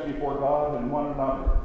confess 0.00 0.14
before 0.14 0.38
God 0.38 0.80
and 0.80 0.90
one 0.90 1.06
another 1.06 1.58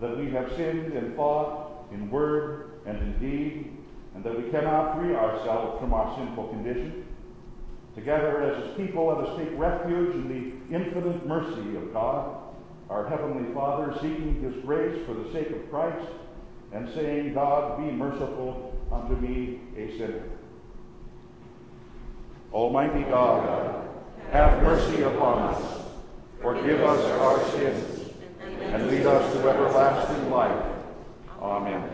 that 0.00 0.18
we 0.18 0.30
have 0.30 0.50
sinned 0.56 0.92
in 0.92 1.14
thought, 1.14 1.86
in 1.92 2.10
word, 2.10 2.70
and 2.86 2.98
in 2.98 3.18
deed, 3.18 3.76
and 4.14 4.24
that 4.24 4.36
we 4.36 4.50
cannot 4.50 4.98
free 4.98 5.14
ourselves 5.14 5.80
from 5.80 5.94
our 5.94 6.14
sinful 6.16 6.48
condition. 6.48 7.06
Together 7.94 8.42
as 8.42 8.64
his 8.64 8.76
people, 8.76 9.06
let 9.06 9.28
us 9.28 9.38
take 9.38 9.56
refuge 9.56 10.14
in 10.14 10.28
the 10.28 10.76
infinite 10.76 11.26
mercy 11.26 11.76
of 11.76 11.92
God, 11.92 12.38
our 12.90 13.08
Heavenly 13.08 13.52
Father, 13.54 13.94
seeking 13.94 14.42
his 14.42 14.62
grace 14.64 14.98
for 15.06 15.14
the 15.14 15.32
sake 15.32 15.50
of 15.50 15.70
Christ, 15.70 16.06
and 16.72 16.92
saying, 16.92 17.34
God, 17.34 17.78
be 17.78 17.84
merciful 17.84 18.74
unto 18.90 19.14
me, 19.14 19.60
a 19.76 19.96
sinner. 19.96 20.24
Almighty 22.52 23.02
God, 23.04 23.88
have 24.32 24.62
mercy 24.62 25.02
upon 25.02 25.54
us, 25.54 25.83
forgive 26.44 26.82
us 26.82 27.02
our 27.20 27.42
sins, 27.52 28.10
and 28.60 28.86
lead 28.88 29.06
us 29.06 29.32
to 29.32 29.48
everlasting 29.48 30.30
life. 30.30 30.64
Amen. 31.40 31.90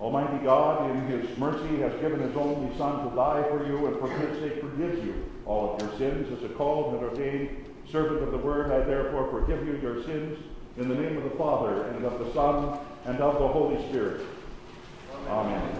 Almighty 0.00 0.44
God, 0.44 0.90
in 0.90 1.06
his 1.06 1.38
mercy, 1.38 1.76
has 1.78 1.92
given 2.00 2.18
his 2.20 2.36
only 2.36 2.76
Son 2.76 3.08
to 3.08 3.14
die 3.14 3.44
for 3.48 3.64
you, 3.64 3.86
and 3.86 3.98
for 4.00 4.10
his 4.10 4.40
sake 4.40 4.60
forgives 4.60 5.04
you 5.04 5.24
all 5.46 5.74
of 5.74 5.80
your 5.80 5.96
sins. 5.98 6.36
As 6.36 6.50
a 6.50 6.52
called 6.54 6.94
and 6.94 7.04
ordained 7.04 7.64
servant 7.90 8.24
of 8.24 8.32
the 8.32 8.38
word, 8.38 8.72
I 8.72 8.84
therefore 8.84 9.30
forgive 9.30 9.64
you 9.64 9.78
your 9.80 10.02
sins 10.02 10.36
in 10.78 10.88
the 10.88 10.96
name 10.96 11.16
of 11.16 11.24
the 11.24 11.36
Father, 11.38 11.84
and 11.84 12.04
of 12.04 12.18
the 12.18 12.32
Son, 12.32 12.76
and 13.04 13.20
of 13.20 13.38
the 13.38 13.46
Holy 13.46 13.88
Spirit. 13.88 14.22
Amen. 15.28 15.62
Our 15.62 15.77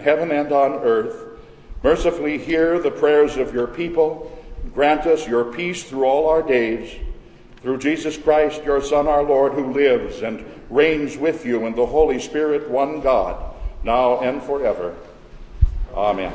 heaven 0.00 0.30
and 0.30 0.52
on 0.52 0.72
earth, 0.72 1.38
mercifully 1.82 2.38
hear 2.38 2.78
the 2.78 2.90
prayers 2.90 3.36
of 3.36 3.54
your 3.54 3.66
people. 3.66 4.36
Grant 4.74 5.06
us 5.06 5.26
your 5.26 5.44
peace 5.52 5.84
through 5.84 6.04
all 6.04 6.28
our 6.28 6.42
days. 6.42 6.94
Through 7.62 7.78
Jesus 7.78 8.16
Christ, 8.16 8.64
your 8.64 8.82
Son, 8.82 9.06
our 9.06 9.22
Lord, 9.22 9.52
who 9.52 9.72
lives 9.72 10.22
and 10.22 10.44
reigns 10.70 11.16
with 11.16 11.44
you 11.44 11.66
in 11.66 11.74
the 11.74 11.86
Holy 11.86 12.18
Spirit, 12.18 12.70
one 12.70 13.00
God, 13.00 13.54
now 13.82 14.20
and 14.20 14.42
forever. 14.42 14.96
Amen. 15.94 16.32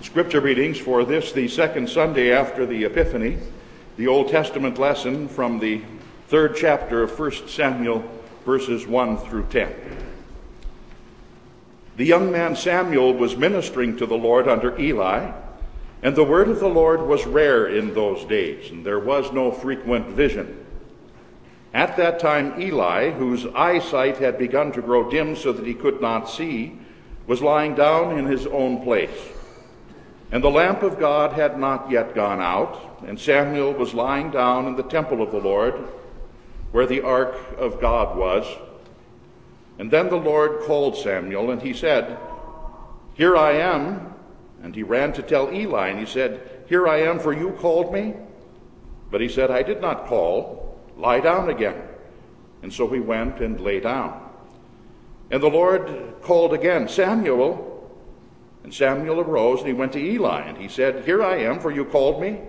Scripture 0.00 0.40
readings 0.40 0.78
for 0.78 1.04
this, 1.04 1.32
the 1.32 1.46
second 1.46 1.90
Sunday 1.90 2.32
after 2.32 2.64
the 2.64 2.84
Epiphany, 2.84 3.38
the 3.96 4.06
Old 4.06 4.28
Testament 4.28 4.78
lesson 4.78 5.26
from 5.26 5.58
the 5.58 5.80
third 6.28 6.54
chapter 6.54 7.02
of 7.02 7.18
1 7.18 7.48
Samuel, 7.48 8.04
verses 8.44 8.86
1 8.86 9.16
through 9.18 9.46
10. 9.46 9.74
The 11.96 12.04
young 12.04 12.30
man 12.30 12.56
Samuel 12.56 13.14
was 13.14 13.38
ministering 13.38 13.96
to 13.96 14.04
the 14.04 14.16
Lord 14.16 14.48
under 14.48 14.78
Eli, 14.78 15.32
and 16.02 16.14
the 16.14 16.24
word 16.24 16.48
of 16.48 16.60
the 16.60 16.68
Lord 16.68 17.00
was 17.00 17.24
rare 17.24 17.66
in 17.68 17.94
those 17.94 18.26
days, 18.26 18.70
and 18.70 18.84
there 18.84 18.98
was 18.98 19.32
no 19.32 19.50
frequent 19.50 20.08
vision. 20.08 20.66
At 21.72 21.96
that 21.96 22.20
time, 22.20 22.60
Eli, 22.60 23.12
whose 23.12 23.46
eyesight 23.46 24.18
had 24.18 24.36
begun 24.36 24.72
to 24.72 24.82
grow 24.82 25.10
dim 25.10 25.36
so 25.36 25.54
that 25.54 25.66
he 25.66 25.74
could 25.74 26.02
not 26.02 26.28
see, 26.28 26.78
was 27.26 27.40
lying 27.40 27.74
down 27.74 28.18
in 28.18 28.26
his 28.26 28.46
own 28.46 28.82
place. 28.82 29.10
And 30.32 30.42
the 30.42 30.50
lamp 30.50 30.82
of 30.82 30.98
God 30.98 31.32
had 31.32 31.58
not 31.58 31.90
yet 31.90 32.14
gone 32.14 32.40
out, 32.40 33.02
and 33.06 33.18
Samuel 33.18 33.72
was 33.72 33.94
lying 33.94 34.30
down 34.30 34.66
in 34.66 34.74
the 34.74 34.82
temple 34.82 35.22
of 35.22 35.30
the 35.30 35.38
Lord, 35.38 35.74
where 36.72 36.86
the 36.86 37.02
ark 37.02 37.36
of 37.58 37.80
God 37.80 38.16
was. 38.16 38.44
And 39.78 39.90
then 39.90 40.08
the 40.08 40.16
Lord 40.16 40.62
called 40.62 40.96
Samuel, 40.96 41.50
and 41.50 41.62
he 41.62 41.72
said, 41.72 42.18
Here 43.14 43.36
I 43.36 43.52
am. 43.52 44.14
And 44.62 44.74
he 44.74 44.82
ran 44.82 45.12
to 45.12 45.22
tell 45.22 45.52
Eli, 45.52 45.88
and 45.88 46.00
he 46.00 46.06
said, 46.06 46.64
Here 46.66 46.88
I 46.88 47.02
am, 47.02 47.20
for 47.20 47.32
you 47.32 47.52
called 47.60 47.92
me. 47.92 48.14
But 49.10 49.20
he 49.20 49.28
said, 49.28 49.50
I 49.50 49.62
did 49.62 49.80
not 49.80 50.06
call. 50.06 50.76
Lie 50.96 51.20
down 51.20 51.50
again. 51.50 51.80
And 52.62 52.72
so 52.72 52.88
he 52.88 52.98
went 52.98 53.40
and 53.40 53.60
lay 53.60 53.78
down. 53.80 54.28
And 55.30 55.42
the 55.42 55.48
Lord 55.48 56.14
called 56.22 56.52
again, 56.52 56.88
Samuel. 56.88 57.75
And 58.66 58.74
Samuel 58.74 59.20
arose 59.20 59.60
and 59.60 59.68
he 59.68 59.74
went 59.74 59.92
to 59.92 60.00
Eli, 60.00 60.40
and 60.40 60.58
he 60.58 60.66
said, 60.66 61.04
Here 61.04 61.22
I 61.22 61.36
am, 61.36 61.60
for 61.60 61.70
you 61.70 61.84
called 61.84 62.20
me. 62.20 62.40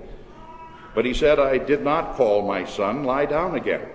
But 0.96 1.06
he 1.06 1.14
said, 1.14 1.38
I 1.38 1.60
did 1.60 1.84
not 1.84 2.16
call 2.16 2.42
my 2.42 2.66
son, 2.66 3.04
lie 3.04 3.28
down 3.28 3.54
again. 3.54 3.88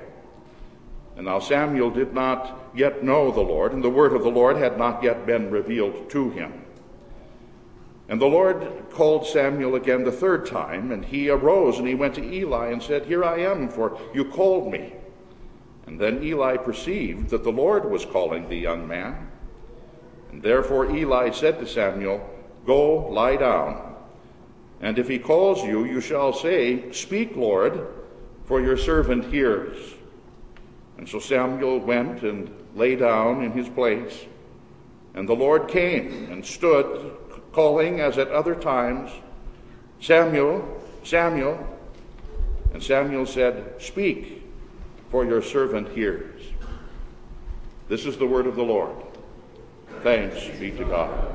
And 1.16 1.26
now 1.26 1.40
Samuel 1.40 1.90
did 1.90 2.14
not 2.14 2.70
yet 2.76 3.02
know 3.02 3.32
the 3.32 3.40
Lord, 3.40 3.72
and 3.72 3.82
the 3.82 3.90
word 3.90 4.12
of 4.12 4.22
the 4.22 4.30
Lord 4.30 4.56
had 4.56 4.78
not 4.78 5.02
yet 5.02 5.26
been 5.26 5.50
revealed 5.50 6.10
to 6.10 6.30
him. 6.30 6.64
And 8.08 8.20
the 8.20 8.26
Lord 8.26 8.84
called 8.90 9.26
Samuel 9.26 9.74
again 9.74 10.04
the 10.04 10.12
third 10.12 10.46
time, 10.46 10.92
and 10.92 11.04
he 11.04 11.28
arose 11.28 11.80
and 11.80 11.88
he 11.88 11.96
went 11.96 12.14
to 12.14 12.24
Eli 12.24 12.68
and 12.68 12.80
said, 12.80 13.04
Here 13.04 13.24
I 13.24 13.38
am, 13.38 13.68
for 13.68 13.98
you 14.14 14.26
called 14.26 14.70
me. 14.70 14.94
And 15.88 16.00
then 16.00 16.22
Eli 16.22 16.56
perceived 16.56 17.30
that 17.30 17.42
the 17.42 17.50
Lord 17.50 17.90
was 17.90 18.04
calling 18.04 18.48
the 18.48 18.54
young 18.54 18.86
man. 18.86 19.31
Therefore 20.32 20.90
Eli 20.90 21.30
said 21.30 21.58
to 21.58 21.66
Samuel, 21.66 22.28
Go, 22.66 23.08
lie 23.08 23.36
down. 23.36 23.94
And 24.80 24.98
if 24.98 25.08
he 25.08 25.18
calls 25.18 25.62
you, 25.62 25.84
you 25.84 26.00
shall 26.00 26.32
say, 26.32 26.90
Speak, 26.92 27.36
Lord, 27.36 27.86
for 28.44 28.60
your 28.60 28.76
servant 28.76 29.24
hears. 29.26 29.94
And 30.98 31.08
so 31.08 31.18
Samuel 31.18 31.78
went 31.78 32.22
and 32.22 32.50
lay 32.74 32.96
down 32.96 33.42
in 33.42 33.52
his 33.52 33.68
place. 33.68 34.26
And 35.14 35.28
the 35.28 35.34
Lord 35.34 35.68
came 35.68 36.30
and 36.30 36.44
stood, 36.44 37.12
calling 37.52 38.00
as 38.00 38.18
at 38.18 38.28
other 38.28 38.54
times, 38.54 39.10
Samuel, 40.00 40.80
Samuel. 41.04 41.68
And 42.72 42.82
Samuel 42.82 43.26
said, 43.26 43.80
Speak, 43.80 44.42
for 45.10 45.24
your 45.24 45.42
servant 45.42 45.90
hears. 45.90 46.40
This 47.88 48.06
is 48.06 48.16
the 48.16 48.26
word 48.26 48.46
of 48.46 48.56
the 48.56 48.62
Lord. 48.62 48.96
Thanks 50.02 50.48
be 50.58 50.72
to 50.72 50.84
God. 50.84 51.32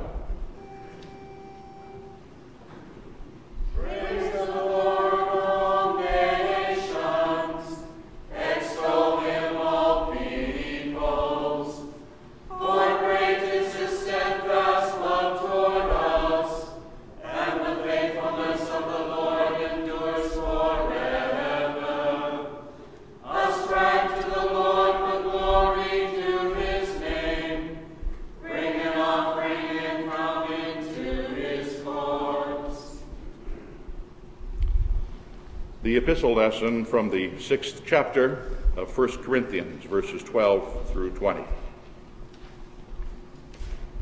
Epistle 36.08 36.36
lesson 36.36 36.86
from 36.86 37.10
the 37.10 37.38
sixth 37.38 37.82
chapter 37.86 38.50
of 38.78 38.98
1 38.98 39.24
Corinthians, 39.24 39.84
verses 39.84 40.24
12 40.24 40.90
through 40.90 41.12
20. 41.12 41.44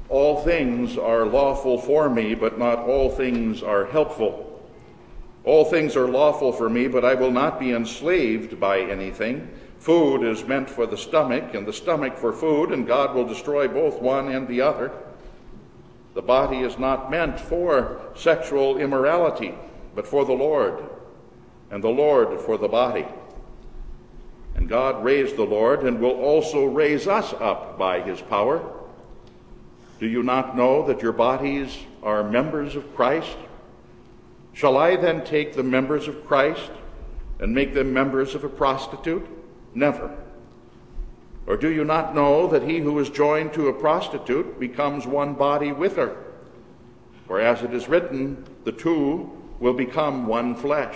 All 0.09 0.43
things 0.43 0.99
are 0.99 1.25
lawful 1.25 1.79
for 1.79 2.07
me, 2.07 2.35
but 2.35 2.59
not 2.59 2.77
all 2.77 3.09
things 3.09 3.63
are 3.63 3.85
helpful. 3.85 4.63
All 5.45 5.65
things 5.65 5.95
are 5.95 6.07
lawful 6.07 6.51
for 6.51 6.69
me, 6.69 6.87
but 6.87 7.03
I 7.03 7.15
will 7.15 7.31
not 7.31 7.59
be 7.59 7.71
enslaved 7.71 8.59
by 8.59 8.81
anything. 8.81 9.49
Food 9.79 10.21
is 10.21 10.45
meant 10.45 10.69
for 10.69 10.85
the 10.85 10.99
stomach, 10.99 11.55
and 11.55 11.65
the 11.65 11.73
stomach 11.73 12.19
for 12.19 12.31
food, 12.31 12.71
and 12.71 12.85
God 12.85 13.15
will 13.15 13.25
destroy 13.25 13.67
both 13.67 13.99
one 13.99 14.31
and 14.31 14.47
the 14.47 14.61
other. 14.61 14.91
The 16.13 16.21
body 16.21 16.59
is 16.59 16.77
not 16.77 17.09
meant 17.09 17.39
for 17.39 17.99
sexual 18.15 18.77
immorality, 18.77 19.55
but 19.95 20.05
for 20.05 20.23
the 20.23 20.33
Lord 20.33 20.83
and 21.75 21.83
the 21.83 21.89
Lord 21.89 22.39
for 22.39 22.57
the 22.57 22.69
body. 22.69 23.05
And 24.55 24.69
God 24.69 25.03
raised 25.03 25.35
the 25.35 25.43
Lord 25.43 25.83
and 25.83 25.99
will 25.99 26.17
also 26.21 26.63
raise 26.63 27.05
us 27.05 27.33
up 27.33 27.77
by 27.77 27.99
his 27.99 28.21
power. 28.21 28.63
Do 29.99 30.07
you 30.07 30.23
not 30.23 30.55
know 30.55 30.87
that 30.87 31.01
your 31.01 31.11
bodies 31.11 31.77
are 32.01 32.23
members 32.23 32.77
of 32.77 32.95
Christ? 32.95 33.35
Shall 34.53 34.77
I 34.77 34.95
then 34.95 35.25
take 35.25 35.53
the 35.53 35.63
members 35.63 36.07
of 36.07 36.25
Christ 36.25 36.71
and 37.39 37.53
make 37.53 37.73
them 37.73 37.91
members 37.91 38.35
of 38.35 38.45
a 38.45 38.49
prostitute? 38.49 39.27
Never. 39.73 40.17
Or 41.45 41.57
do 41.57 41.67
you 41.67 41.83
not 41.83 42.15
know 42.15 42.47
that 42.47 42.63
he 42.63 42.79
who 42.79 42.97
is 42.99 43.09
joined 43.09 43.51
to 43.51 43.67
a 43.67 43.73
prostitute 43.73 44.61
becomes 44.61 45.05
one 45.05 45.33
body 45.33 45.73
with 45.73 45.97
her? 45.97 46.15
For 47.27 47.41
as 47.41 47.63
it 47.63 47.73
is 47.73 47.89
written, 47.89 48.45
the 48.63 48.71
two 48.71 49.29
will 49.59 49.73
become 49.73 50.25
one 50.25 50.55
flesh. 50.55 50.95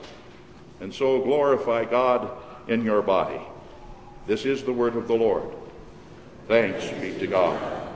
and 0.81 0.93
so 0.93 1.21
glorify 1.21 1.85
God 1.85 2.29
in 2.67 2.83
your 2.83 3.01
body. 3.01 3.39
This 4.27 4.45
is 4.45 4.63
the 4.63 4.73
word 4.73 4.95
of 4.95 5.07
the 5.07 5.15
Lord. 5.15 5.47
Thanks 6.47 6.89
be 6.99 7.17
to 7.19 7.27
God. 7.27 7.90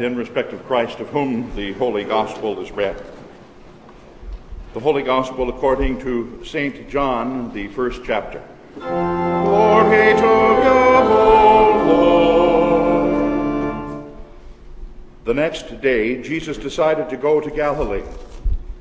Stand 0.00 0.12
in 0.14 0.18
respect 0.18 0.54
of 0.54 0.64
Christ, 0.66 0.98
of 1.00 1.08
whom 1.10 1.54
the 1.54 1.74
Holy 1.74 2.04
Gospel 2.04 2.58
is 2.60 2.70
read. 2.70 2.96
The 4.72 4.80
Holy 4.80 5.02
Gospel 5.02 5.50
according 5.50 6.00
to 6.00 6.42
St. 6.42 6.88
John, 6.88 7.52
the 7.52 7.68
first 7.68 8.00
chapter. 8.02 8.42
Glory 8.76 10.14
to 10.14 10.22
you, 10.64 10.72
Lord. 11.92 13.10
The 15.26 15.34
next 15.34 15.82
day, 15.82 16.22
Jesus 16.22 16.56
decided 16.56 17.10
to 17.10 17.18
go 17.18 17.38
to 17.38 17.50
Galilee. 17.50 18.04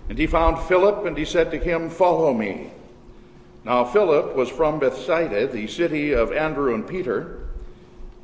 And 0.08 0.18
he 0.18 0.26
found 0.26 0.58
Philip, 0.70 1.06
and 1.06 1.18
he 1.18 1.26
said 1.26 1.52
to 1.52 1.58
him, 1.58 1.90
Follow 1.90 2.34
me. 2.34 2.72
Now, 3.66 3.84
Philip 3.84 4.38
was 4.38 4.48
from 4.48 4.80
Bethsaida, 4.80 5.48
the 5.48 5.68
city 5.68 6.14
of 6.14 6.32
Andrew 6.32 6.74
and 6.74 6.88
Peter. 6.88 7.39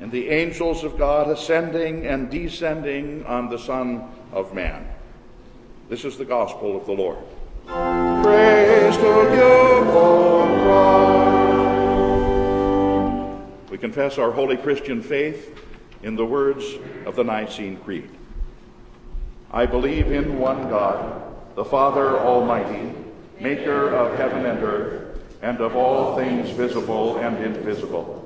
and 0.00 0.12
the 0.12 0.28
angels 0.28 0.84
of 0.84 0.98
God 0.98 1.28
ascending 1.30 2.06
and 2.06 2.30
descending 2.30 3.24
on 3.24 3.48
the 3.48 3.58
Son 3.58 4.04
of 4.32 4.52
Man. 4.54 4.86
This 5.88 6.04
is 6.04 6.18
the 6.18 6.24
gospel 6.24 6.76
of 6.76 6.84
the 6.84 6.92
Lord. 6.92 7.18
Praise 7.66 8.96
to 8.96 9.02
you, 9.02 9.88
O 9.92 10.46
Christ. 13.46 13.70
We 13.70 13.78
confess 13.78 14.18
our 14.18 14.32
holy 14.32 14.56
Christian 14.56 15.00
faith 15.00 15.58
in 16.02 16.14
the 16.14 16.26
words 16.26 16.64
of 17.06 17.16
the 17.16 17.24
Nicene 17.24 17.78
Creed. 17.78 18.10
I 19.50 19.64
believe 19.64 20.12
in 20.12 20.38
one 20.38 20.68
God, 20.68 21.22
the 21.54 21.64
Father 21.64 22.18
Almighty, 22.18 22.92
maker 23.40 23.94
of 23.94 24.18
heaven 24.18 24.44
and 24.44 24.62
earth, 24.62 25.20
and 25.40 25.60
of 25.60 25.74
all 25.76 26.16
things 26.16 26.50
visible 26.50 27.16
and 27.18 27.38
invisible 27.42 28.25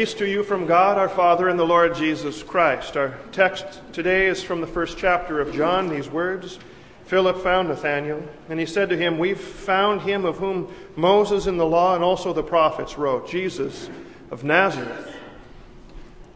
Peace 0.00 0.14
to 0.14 0.26
you 0.26 0.42
from 0.42 0.64
God 0.64 0.96
our 0.96 1.10
Father 1.10 1.50
and 1.50 1.58
the 1.58 1.66
Lord 1.66 1.94
Jesus 1.94 2.42
Christ. 2.42 2.96
Our 2.96 3.18
text 3.32 3.82
today 3.92 4.28
is 4.28 4.42
from 4.42 4.62
the 4.62 4.66
first 4.66 4.96
chapter 4.96 5.42
of 5.42 5.52
John, 5.52 5.90
these 5.90 6.08
words. 6.08 6.58
Philip 7.04 7.42
found 7.42 7.68
Nathanael, 7.68 8.26
and 8.48 8.58
he 8.58 8.64
said 8.64 8.88
to 8.88 8.96
him, 8.96 9.18
We've 9.18 9.38
found 9.38 10.00
him 10.00 10.24
of 10.24 10.38
whom 10.38 10.74
Moses 10.96 11.46
in 11.46 11.58
the 11.58 11.66
law 11.66 11.94
and 11.94 12.02
also 12.02 12.32
the 12.32 12.42
prophets 12.42 12.96
wrote, 12.96 13.28
Jesus 13.28 13.90
of 14.30 14.42
Nazareth. 14.42 15.14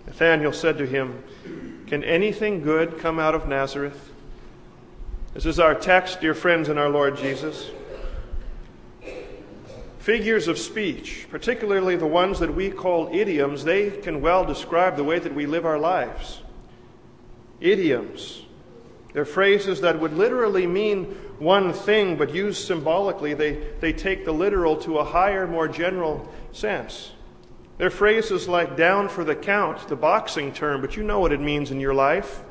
Nathanael 0.06 0.52
said 0.52 0.76
to 0.76 0.86
him, 0.86 1.24
Can 1.86 2.04
anything 2.04 2.60
good 2.60 2.98
come 2.98 3.18
out 3.18 3.34
of 3.34 3.48
Nazareth? 3.48 4.12
This 5.32 5.46
is 5.46 5.58
our 5.58 5.74
text, 5.74 6.20
dear 6.20 6.34
friends 6.34 6.68
in 6.68 6.76
our 6.76 6.90
Lord 6.90 7.16
Jesus. 7.16 7.70
Figures 10.04 10.48
of 10.48 10.58
speech, 10.58 11.26
particularly 11.30 11.96
the 11.96 12.06
ones 12.06 12.38
that 12.40 12.54
we 12.54 12.70
call 12.70 13.08
idioms, 13.10 13.64
they 13.64 13.90
can 13.90 14.20
well 14.20 14.44
describe 14.44 14.96
the 14.96 15.02
way 15.02 15.18
that 15.18 15.34
we 15.34 15.46
live 15.46 15.64
our 15.64 15.78
lives. 15.78 16.42
Idioms. 17.58 18.42
They're 19.14 19.24
phrases 19.24 19.80
that 19.80 19.98
would 19.98 20.12
literally 20.12 20.66
mean 20.66 21.04
one 21.38 21.72
thing, 21.72 22.16
but 22.16 22.34
used 22.34 22.66
symbolically, 22.66 23.32
they, 23.32 23.66
they 23.80 23.94
take 23.94 24.26
the 24.26 24.32
literal 24.32 24.76
to 24.82 24.98
a 24.98 25.04
higher, 25.04 25.46
more 25.46 25.68
general 25.68 26.30
sense. 26.52 27.12
They're 27.78 27.88
phrases 27.88 28.46
like 28.46 28.76
down 28.76 29.08
for 29.08 29.24
the 29.24 29.34
count, 29.34 29.88
the 29.88 29.96
boxing 29.96 30.52
term, 30.52 30.82
but 30.82 30.98
you 30.98 31.02
know 31.02 31.20
what 31.20 31.32
it 31.32 31.40
means 31.40 31.70
in 31.70 31.80
your 31.80 31.94
life. 31.94 32.42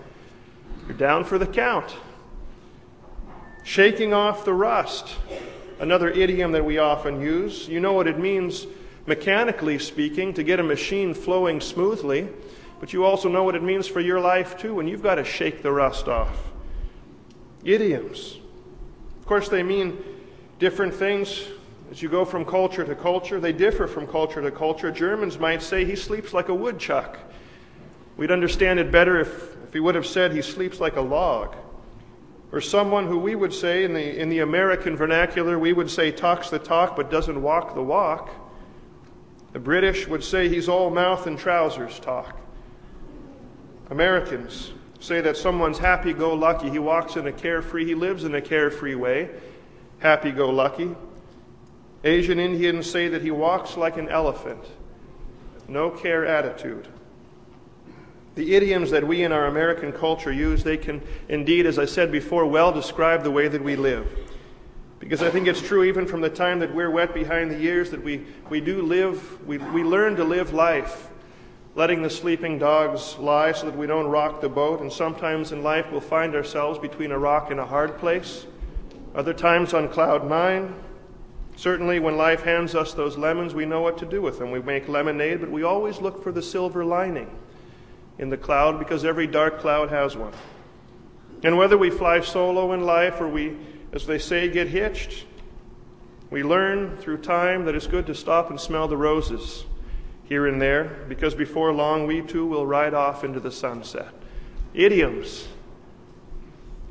You're 0.88 0.98
down 0.98 1.24
for 1.24 1.38
the 1.38 1.46
count. 1.46 1.96
Shaking 3.64 4.12
off 4.12 4.44
the 4.44 4.56
rust, 4.56 5.18
another 5.80 6.10
idiom 6.10 6.52
that 6.54 6.64
we 6.64 6.78
often 6.78 7.22
use. 7.22 7.68
You 7.68 7.80
know 7.80 7.94
what 7.94 8.08
it 8.08 8.20
means, 8.20 8.68
mechanically 9.06 9.80
speaking, 9.80 10.34
to 10.34 10.44
get 10.44 10.60
a 10.60 10.64
machine 10.64 11.14
flowing 11.14 11.62
smoothly, 11.62 12.30
but 12.80 12.94
you 12.94 13.06
also 13.06 13.30
know 13.30 13.44
what 13.44 13.56
it 13.56 13.64
means 13.64 13.88
for 13.88 14.00
your 14.00 14.20
life 14.20 14.58
too, 14.58 14.80
and 14.80 14.90
you've 14.90 15.04
got 15.04 15.16
to 15.16 15.24
shake 15.24 15.62
the 15.62 15.72
rust 15.72 16.08
off. 16.08 16.52
Idioms. 17.64 18.38
Of 19.20 19.26
course, 19.26 19.50
they 19.50 19.64
mean 19.64 19.98
different 20.60 20.94
things 20.94 21.48
as 21.92 22.02
you 22.02 22.10
go 22.10 22.26
from 22.26 22.46
culture 22.46 22.84
to 22.84 22.96
culture. 22.96 23.40
They 23.40 23.54
differ 23.54 23.88
from 23.88 24.08
culture 24.08 24.42
to 24.42 24.52
culture. 24.52 24.92
Germans 24.92 25.40
might 25.40 25.62
say 25.62 25.86
he 25.86 25.96
sleeps 25.96 26.34
like 26.34 26.50
a 26.50 26.54
woodchuck. 26.54 27.18
We'd 28.18 28.32
understand 28.32 28.80
it 28.80 28.92
better 28.92 29.20
if, 29.20 29.56
if 29.64 29.74
he 29.74 29.80
would 29.80 29.96
have 29.96 30.06
said 30.06 30.34
he 30.34 30.42
sleeps 30.42 30.80
like 30.80 30.98
a 30.98 31.02
log 31.02 31.56
or 32.54 32.62
someone 32.62 33.08
who 33.08 33.18
we 33.18 33.34
would 33.34 33.52
say 33.52 33.84
in 33.84 33.96
the, 33.96 34.22
in 34.22 34.30
the 34.30 34.40
American 34.40 34.96
vernacular, 34.96 35.58
we 35.58 35.74
would 35.74 35.90
say 35.90 36.12
talks 36.12 36.52
the 36.52 36.60
talk 36.60 36.96
but 36.96 37.10
doesn't 37.10 37.42
walk 37.42 37.74
the 37.74 37.82
walk. 37.82 38.30
The 39.54 39.60
British 39.60 40.08
would 40.08 40.24
say 40.24 40.48
he's 40.48 40.70
all 40.70 40.92
mouth 40.92 41.26
and 41.26 41.38
trousers 41.38 42.00
talk. 42.00 42.40
Americans 43.90 44.72
say 45.00 45.20
that 45.22 45.36
someone's 45.36 45.80
happy 45.80 46.14
go 46.14 46.36
lucky. 46.36 46.70
He 46.70 46.78
walks 46.78 47.16
in 47.16 47.26
a 47.26 47.32
carefree, 47.32 47.86
he 47.86 47.96
lives 47.96 48.24
in 48.24 48.36
a 48.36 48.42
carefree 48.42 48.96
way, 48.96 49.32
happy 49.98 50.32
go 50.32 50.52
lucky. 50.52 50.96
Asian 52.04 52.38
Indians 52.38 52.88
say 52.88 53.08
that 53.08 53.24
he 53.24 53.32
walks 53.32 53.78
like 53.78 53.98
an 53.98 54.10
elephant, 54.10 54.64
no 55.68 55.90
care 55.90 56.24
attitude. 56.24 56.88
The 58.36 58.56
idioms 58.56 58.90
that 58.92 59.08
we 59.08 59.24
in 59.24 59.32
our 59.32 59.46
American 59.46 59.92
culture 59.92 60.32
use, 60.32 60.64
they 60.64 60.78
can 60.78 61.02
indeed, 61.30 61.68
as 61.68 61.78
I 61.78 61.86
said 61.86 62.12
before, 62.12 62.48
well 62.48 62.72
describe 62.72 63.24
the 63.24 63.32
way 63.32 63.48
that 63.48 63.64
we 63.64 63.76
live. 63.76 64.08
Because 65.00 65.22
I 65.22 65.30
think 65.30 65.48
it's 65.48 65.62
true 65.62 65.84
even 65.84 66.08
from 66.08 66.22
the 66.22 66.30
time 66.30 66.60
that 66.60 66.74
we're 66.74 66.90
wet 66.90 67.14
behind 67.14 67.52
the 67.52 67.60
ears 67.60 67.92
that 67.92 68.04
we, 68.04 68.26
we 68.50 68.60
do 68.60 68.82
live, 68.82 69.46
we, 69.46 69.58
we 69.58 69.84
learn 69.84 70.16
to 70.16 70.24
live 70.24 70.52
life, 70.54 71.10
letting 71.76 72.02
the 72.02 72.10
sleeping 72.10 72.58
dogs 72.58 73.18
lie 73.20 73.52
so 73.52 73.68
that 73.68 73.78
we 73.78 73.86
don't 73.86 74.08
rock 74.08 74.42
the 74.42 74.50
boat. 74.50 74.82
And 74.82 74.92
sometimes 74.92 75.52
in 75.52 75.62
life 75.62 75.92
we'll 75.92 76.02
find 76.02 76.34
ourselves 76.34 76.80
between 76.80 77.12
a 77.12 77.20
rock 77.20 77.52
and 77.52 77.60
a 77.60 77.66
hard 77.66 78.00
place. 78.00 78.48
Other 79.14 79.34
times 79.34 79.76
on 79.76 79.90
cloud 79.90 80.28
nine. 80.28 80.74
Certainly, 81.56 82.00
when 82.00 82.18
life 82.18 82.42
hands 82.42 82.74
us 82.74 82.94
those 82.94 83.16
lemons, 83.16 83.54
we 83.54 83.68
know 83.68 83.82
what 83.82 84.00
to 84.00 84.08
do 84.08 84.24
with 84.24 84.40
them. 84.40 84.50
We 84.50 84.60
make 84.60 84.88
lemonade, 84.88 85.40
but 85.40 85.52
we 85.52 85.62
always 85.62 86.02
look 86.02 86.24
for 86.24 86.32
the 86.32 86.42
silver 86.42 86.84
lining 86.84 87.30
in 88.18 88.30
the 88.30 88.38
cloud 88.38 88.80
because 88.80 89.06
every 89.06 89.28
dark 89.28 89.60
cloud 89.60 89.90
has 89.90 90.16
one. 90.16 90.34
And 91.44 91.58
whether 91.58 91.78
we 91.78 91.90
fly 91.90 92.22
solo 92.22 92.72
in 92.74 92.82
life 92.82 93.20
or 93.20 93.28
we, 93.28 93.58
as 93.92 94.06
they 94.06 94.18
say, 94.18 94.50
get 94.50 94.68
hitched, 94.70 95.26
we 96.30 96.42
learn 96.42 96.98
through 96.98 97.18
time 97.18 97.66
that 97.66 97.76
it's 97.76 97.88
good 97.88 98.08
to 98.08 98.16
stop 98.16 98.50
and 98.50 98.60
smell 98.60 98.88
the 98.88 98.98
roses 98.98 99.66
here 100.24 100.48
and 100.48 100.62
there 100.62 101.06
because 101.08 101.36
before 101.36 101.74
long 101.74 102.08
we 102.08 102.22
too 102.22 102.46
will 102.46 102.66
ride 102.66 102.94
off 102.94 103.24
into 103.24 103.40
the 103.40 103.52
sunset. 103.52 104.08
Idioms. 104.74 105.48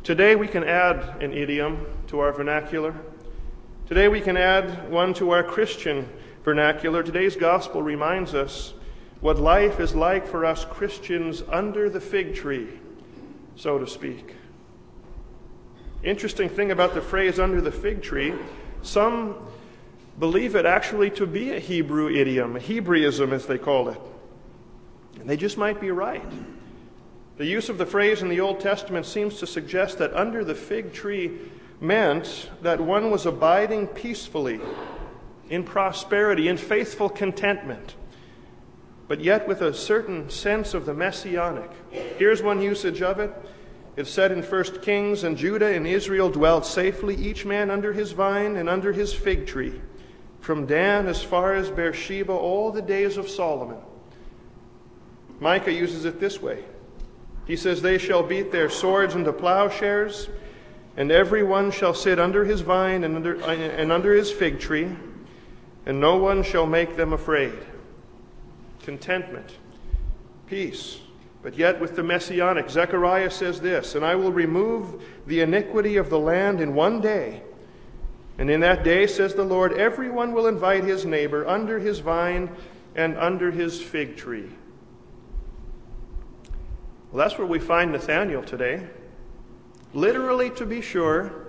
Today 0.04 0.37
we 0.37 0.48
can 0.48 0.64
add 0.64 1.22
an 1.22 1.32
idiom 1.32 1.87
to 2.08 2.20
our 2.20 2.32
vernacular. 2.32 2.94
Today 3.87 4.08
we 4.08 4.20
can 4.20 4.37
add 4.37 4.90
one 4.90 5.14
to 5.14 5.30
our 5.30 5.42
Christian 5.42 6.08
vernacular. 6.44 7.02
Today's 7.02 7.37
gospel 7.37 7.82
reminds 7.82 8.35
us 8.35 8.74
what 9.22 9.38
life 9.38 9.78
is 9.78 9.94
like 9.94 10.26
for 10.26 10.44
us 10.44 10.64
Christians 10.64 11.44
under 11.48 11.88
the 11.88 12.00
fig 12.00 12.35
tree, 12.35 12.68
so 13.54 13.78
to 13.78 13.87
speak. 13.87 14.35
Interesting 16.02 16.48
thing 16.48 16.72
about 16.72 16.94
the 16.94 17.00
phrase 17.00 17.38
under 17.38 17.61
the 17.61 17.70
fig 17.70 18.02
tree, 18.02 18.35
some 18.82 19.37
believe 20.18 20.56
it 20.56 20.66
actually 20.66 21.08
to 21.11 21.24
be 21.24 21.52
a 21.52 21.61
Hebrew 21.61 22.11
idiom, 22.11 22.56
a 22.56 22.58
Hebraism 22.58 23.32
as 23.32 23.46
they 23.46 23.58
call 23.58 23.88
it. 23.90 24.00
And 25.20 25.30
they 25.30 25.37
just 25.37 25.56
might 25.56 25.80
be 25.80 25.92
right. 25.92 26.24
The 27.37 27.46
use 27.46 27.68
of 27.68 27.78
the 27.78 27.87
phrase 27.87 28.22
in 28.22 28.28
the 28.28 28.40
Old 28.40 28.58
Testament 28.58 29.06
seems 29.06 29.38
to 29.38 29.46
suggest 29.46 29.98
that 29.98 30.12
under 30.14 30.44
the 30.44 30.56
fig 30.56 30.92
tree 30.92 31.38
meant 31.80 32.50
that 32.62 32.80
one 32.80 33.12
was 33.12 33.24
abiding 33.24 33.87
peacefully, 33.87 34.61
in 35.48 35.62
prosperity, 35.62 36.48
in 36.48 36.56
faithful 36.56 37.08
contentment 37.08 37.94
but 39.12 39.20
yet 39.20 39.46
with 39.46 39.61
a 39.61 39.75
certain 39.75 40.31
sense 40.31 40.72
of 40.72 40.87
the 40.87 40.94
messianic. 40.94 41.70
Here's 41.90 42.42
one 42.42 42.62
usage 42.62 43.03
of 43.03 43.20
it. 43.20 43.31
It's 43.94 44.09
said 44.09 44.33
in 44.33 44.42
1 44.42 44.81
Kings, 44.81 45.22
and 45.22 45.37
Judah 45.37 45.66
and 45.66 45.87
Israel 45.87 46.31
dwelt 46.31 46.64
safely, 46.64 47.14
each 47.16 47.44
man 47.44 47.70
under 47.70 47.92
his 47.92 48.12
vine 48.12 48.57
and 48.57 48.70
under 48.70 48.90
his 48.90 49.12
fig 49.12 49.46
tree, 49.46 49.79
from 50.40 50.64
Dan 50.64 51.09
as 51.09 51.22
far 51.22 51.53
as 51.53 51.68
Beersheba, 51.68 52.33
all 52.33 52.72
the 52.72 52.81
days 52.81 53.18
of 53.18 53.29
Solomon. 53.29 53.77
Micah 55.40 55.75
uses 55.75 56.07
it 56.07 56.18
this 56.18 56.40
way. 56.40 56.64
He 57.46 57.57
says, 57.57 57.83
They 57.83 57.98
shall 57.98 58.22
beat 58.22 58.51
their 58.51 58.70
swords 58.70 59.14
into 59.14 59.35
plowshares, 59.35 60.31
and 60.96 61.12
every 61.12 61.42
one 61.42 61.70
shall 61.70 61.92
sit 61.92 62.18
under 62.18 62.46
his 62.46 62.62
vine 62.62 63.05
and 63.05 63.16
under, 63.16 63.35
and 63.44 63.92
under 63.92 64.14
his 64.14 64.31
fig 64.31 64.59
tree, 64.59 64.88
and 65.85 66.01
no 66.01 66.16
one 66.16 66.42
shall 66.42 66.64
make 66.64 66.96
them 66.96 67.12
afraid 67.12 67.53
contentment, 68.82 69.56
peace. 70.46 70.98
But 71.42 71.56
yet, 71.56 71.80
with 71.80 71.96
the 71.96 72.02
messianic, 72.04 72.70
Zechariah 72.70 73.30
says 73.30 73.60
this 73.60 73.94
And 73.94 74.04
I 74.04 74.14
will 74.14 74.32
remove 74.32 75.02
the 75.26 75.40
iniquity 75.40 75.96
of 75.96 76.08
the 76.08 76.18
land 76.18 76.60
in 76.60 76.74
one 76.74 77.00
day. 77.00 77.42
And 78.38 78.48
in 78.50 78.60
that 78.60 78.84
day, 78.84 79.06
says 79.06 79.34
the 79.34 79.44
Lord, 79.44 79.72
everyone 79.74 80.32
will 80.32 80.46
invite 80.46 80.84
his 80.84 81.04
neighbor 81.04 81.46
under 81.46 81.78
his 81.78 81.98
vine 81.98 82.50
and 82.94 83.16
under 83.18 83.50
his 83.50 83.80
fig 83.82 84.16
tree. 84.16 84.48
Well, 87.10 87.22
that's 87.22 87.38
where 87.38 87.46
we 87.46 87.58
find 87.58 87.92
Nathanael 87.92 88.42
today. 88.42 88.86
Literally, 89.92 90.48
to 90.50 90.64
be 90.64 90.80
sure, 90.80 91.46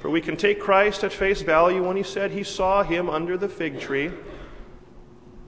for 0.00 0.08
we 0.08 0.20
can 0.20 0.36
take 0.36 0.60
Christ 0.60 1.04
at 1.04 1.12
face 1.12 1.42
value 1.42 1.86
when 1.86 1.96
he 1.96 2.02
said 2.02 2.30
he 2.30 2.42
saw 2.44 2.82
him 2.82 3.10
under 3.10 3.36
the 3.36 3.48
fig 3.48 3.78
tree 3.78 4.10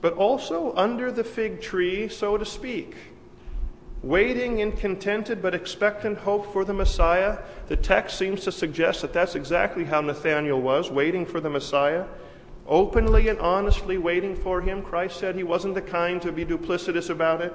but 0.01 0.13
also 0.13 0.73
under 0.75 1.11
the 1.11 1.23
fig 1.23 1.61
tree, 1.61 2.07
so 2.07 2.37
to 2.37 2.45
speak. 2.45 2.95
Waiting 4.03 4.59
in 4.59 4.71
contented 4.73 5.41
but 5.41 5.55
expectant 5.55 6.19
hope 6.19 6.53
for 6.53 6.63
the 6.63 6.73
Messiah. 6.73 7.39
The 7.67 7.75
text 7.75 8.17
seems 8.17 8.43
to 8.43 8.51
suggest 8.51 9.01
that 9.01 9.11
that's 9.11 9.35
exactly 9.35 9.85
how 9.85 10.01
Nathanael 10.01 10.61
was, 10.61 10.91
waiting 10.91 11.25
for 11.25 11.39
the 11.39 11.49
Messiah. 11.49 12.05
Openly 12.67 13.27
and 13.29 13.39
honestly 13.39 13.97
waiting 13.97 14.35
for 14.35 14.61
him. 14.61 14.83
Christ 14.83 15.17
said 15.17 15.35
he 15.35 15.43
wasn't 15.43 15.73
the 15.73 15.81
kind 15.81 16.21
to 16.21 16.31
be 16.31 16.45
duplicitous 16.45 17.09
about 17.09 17.41
it. 17.41 17.53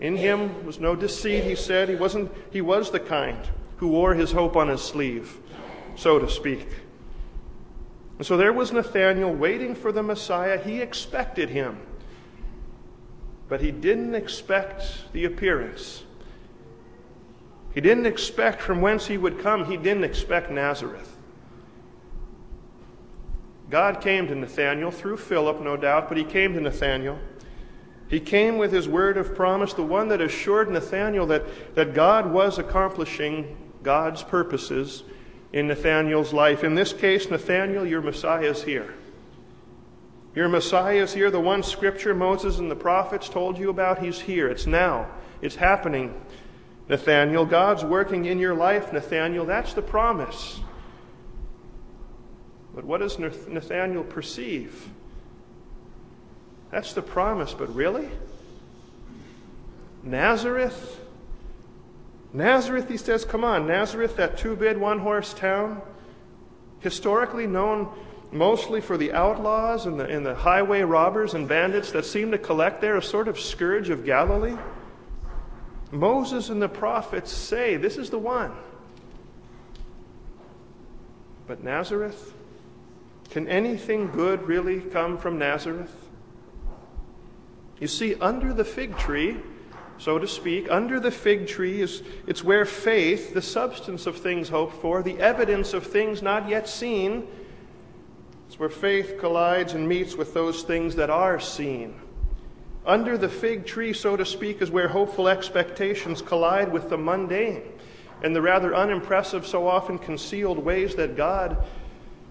In 0.00 0.16
him 0.16 0.64
was 0.64 0.78
no 0.78 0.94
deceit, 0.94 1.44
he 1.44 1.56
said. 1.56 1.88
He, 1.88 1.96
wasn't, 1.96 2.32
he 2.50 2.60
was 2.60 2.90
the 2.90 3.00
kind 3.00 3.38
who 3.78 3.88
wore 3.88 4.14
his 4.14 4.32
hope 4.32 4.56
on 4.56 4.68
his 4.68 4.80
sleeve, 4.80 5.38
so 5.96 6.18
to 6.18 6.30
speak. 6.30 6.68
And 8.18 8.26
so 8.26 8.36
there 8.36 8.52
was 8.52 8.72
Nathanael 8.72 9.32
waiting 9.32 9.74
for 9.74 9.92
the 9.92 10.02
Messiah. 10.02 10.58
He 10.58 10.80
expected 10.80 11.50
him, 11.50 11.78
but 13.48 13.60
he 13.60 13.70
didn't 13.70 14.14
expect 14.14 15.12
the 15.12 15.24
appearance. 15.24 16.02
He 17.72 17.80
didn't 17.80 18.06
expect 18.06 18.60
from 18.60 18.80
whence 18.80 19.06
he 19.06 19.16
would 19.16 19.38
come. 19.38 19.66
He 19.66 19.76
didn't 19.76 20.02
expect 20.02 20.50
Nazareth. 20.50 21.16
God 23.70 24.00
came 24.00 24.26
to 24.28 24.34
Nathanael 24.34 24.90
through 24.90 25.18
Philip, 25.18 25.60
no 25.60 25.76
doubt, 25.76 26.08
but 26.08 26.18
he 26.18 26.24
came 26.24 26.54
to 26.54 26.60
Nathanael. 26.60 27.18
He 28.08 28.18
came 28.18 28.56
with 28.56 28.72
his 28.72 28.88
word 28.88 29.18
of 29.18 29.34
promise, 29.34 29.74
the 29.74 29.82
one 29.82 30.08
that 30.08 30.20
assured 30.20 30.70
Nathanael 30.70 31.26
that, 31.26 31.74
that 31.74 31.94
God 31.94 32.32
was 32.32 32.58
accomplishing 32.58 33.56
God's 33.82 34.22
purposes 34.22 35.04
in 35.52 35.68
Nathanael's 35.68 36.32
life. 36.32 36.62
In 36.64 36.74
this 36.74 36.92
case, 36.92 37.30
Nathanael, 37.30 37.86
your 37.86 38.02
Messiah 38.02 38.50
is 38.50 38.62
here. 38.62 38.94
Your 40.34 40.48
Messiah 40.48 41.02
is 41.02 41.14
here. 41.14 41.30
The 41.30 41.40
one 41.40 41.62
scripture 41.62 42.14
Moses 42.14 42.58
and 42.58 42.70
the 42.70 42.76
prophets 42.76 43.28
told 43.28 43.58
you 43.58 43.70
about, 43.70 43.98
he's 43.98 44.20
here. 44.20 44.48
It's 44.48 44.66
now. 44.66 45.08
It's 45.40 45.56
happening. 45.56 46.20
Nathanael, 46.88 47.44
God's 47.44 47.84
working 47.84 48.26
in 48.26 48.38
your 48.38 48.54
life, 48.54 48.92
Nathanael. 48.92 49.46
That's 49.46 49.74
the 49.74 49.82
promise. 49.82 50.60
But 52.74 52.84
what 52.84 53.00
does 53.00 53.18
Nathanael 53.18 54.04
perceive? 54.04 54.88
That's 56.70 56.92
the 56.92 57.02
promise, 57.02 57.54
but 57.54 57.74
really? 57.74 58.08
Nazareth? 60.02 61.00
Nazareth, 62.38 62.88
he 62.88 62.96
says, 62.96 63.24
come 63.24 63.42
on, 63.42 63.66
Nazareth, 63.66 64.14
that 64.14 64.38
two 64.38 64.54
bed, 64.54 64.78
one 64.78 65.00
horse 65.00 65.34
town, 65.34 65.82
historically 66.78 67.48
known 67.48 67.88
mostly 68.30 68.80
for 68.80 68.96
the 68.96 69.12
outlaws 69.12 69.86
and 69.86 69.98
the, 69.98 70.04
and 70.04 70.24
the 70.24 70.36
highway 70.36 70.82
robbers 70.82 71.34
and 71.34 71.48
bandits 71.48 71.90
that 71.90 72.06
seem 72.06 72.30
to 72.30 72.38
collect 72.38 72.80
there, 72.80 72.96
a 72.96 73.02
sort 73.02 73.26
of 73.26 73.40
scourge 73.40 73.90
of 73.90 74.04
Galilee. 74.04 74.56
Moses 75.90 76.48
and 76.48 76.62
the 76.62 76.68
prophets 76.68 77.32
say 77.32 77.76
this 77.76 77.96
is 77.96 78.08
the 78.08 78.18
one. 78.20 78.52
But 81.48 81.64
Nazareth? 81.64 82.34
Can 83.30 83.48
anything 83.48 84.12
good 84.12 84.42
really 84.46 84.80
come 84.80 85.18
from 85.18 85.40
Nazareth? 85.40 85.92
You 87.80 87.88
see, 87.88 88.14
under 88.14 88.52
the 88.52 88.64
fig 88.64 88.96
tree, 88.96 89.38
so 89.98 90.18
to 90.18 90.28
speak, 90.28 90.70
under 90.70 91.00
the 91.00 91.10
fig 91.10 91.48
tree 91.48 91.80
is 91.80 92.02
it's 92.26 92.44
where 92.44 92.64
faith, 92.64 93.34
the 93.34 93.42
substance 93.42 94.06
of 94.06 94.16
things 94.16 94.48
hoped 94.48 94.76
for, 94.76 95.02
the 95.02 95.18
evidence 95.18 95.74
of 95.74 95.84
things 95.84 96.22
not 96.22 96.48
yet 96.48 96.68
seen, 96.68 97.26
it's 98.46 98.58
where 98.58 98.68
faith 98.68 99.16
collides 99.18 99.74
and 99.74 99.88
meets 99.88 100.14
with 100.14 100.32
those 100.34 100.62
things 100.62 100.94
that 100.94 101.10
are 101.10 101.40
seen. 101.40 102.00
Under 102.86 103.18
the 103.18 103.28
fig 103.28 103.66
tree, 103.66 103.92
so 103.92 104.16
to 104.16 104.24
speak, 104.24 104.62
is 104.62 104.70
where 104.70 104.88
hopeful 104.88 105.28
expectations 105.28 106.22
collide 106.22 106.72
with 106.72 106.88
the 106.88 106.96
mundane 106.96 107.62
and 108.22 108.34
the 108.34 108.40
rather 108.40 108.74
unimpressive, 108.74 109.46
so 109.46 109.66
often 109.66 109.98
concealed 109.98 110.58
ways 110.58 110.94
that 110.94 111.16
God 111.16 111.56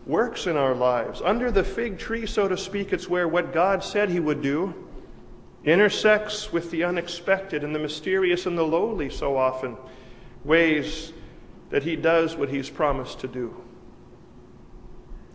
works 0.06 0.48
in 0.48 0.56
our 0.56 0.74
lives. 0.74 1.22
Under 1.22 1.52
the 1.52 1.64
fig 1.64 2.00
tree, 2.00 2.26
so 2.26 2.48
to 2.48 2.58
speak, 2.58 2.94
it's 2.94 3.10
where 3.10 3.28
what 3.28 3.54
God 3.54 3.84
said 3.84 4.10
He 4.10 4.20
would 4.20 4.42
do 4.42 4.87
intersects 5.68 6.52
with 6.52 6.72
the 6.72 6.84
unexpected 6.84 7.64
and 7.64 7.76
the 7.76 7.80
mysterious 7.80 8.46
and 8.46 8.58
the 8.58 8.64
lowly, 8.64 9.10
so 9.10 9.38
often, 9.38 9.78
ways 10.44 11.14
that 11.70 11.84
He 11.84 11.96
does 11.96 12.36
what 12.36 12.50
He's 12.50 12.70
promised 12.70 13.20
to 13.20 13.28
do. 13.28 13.64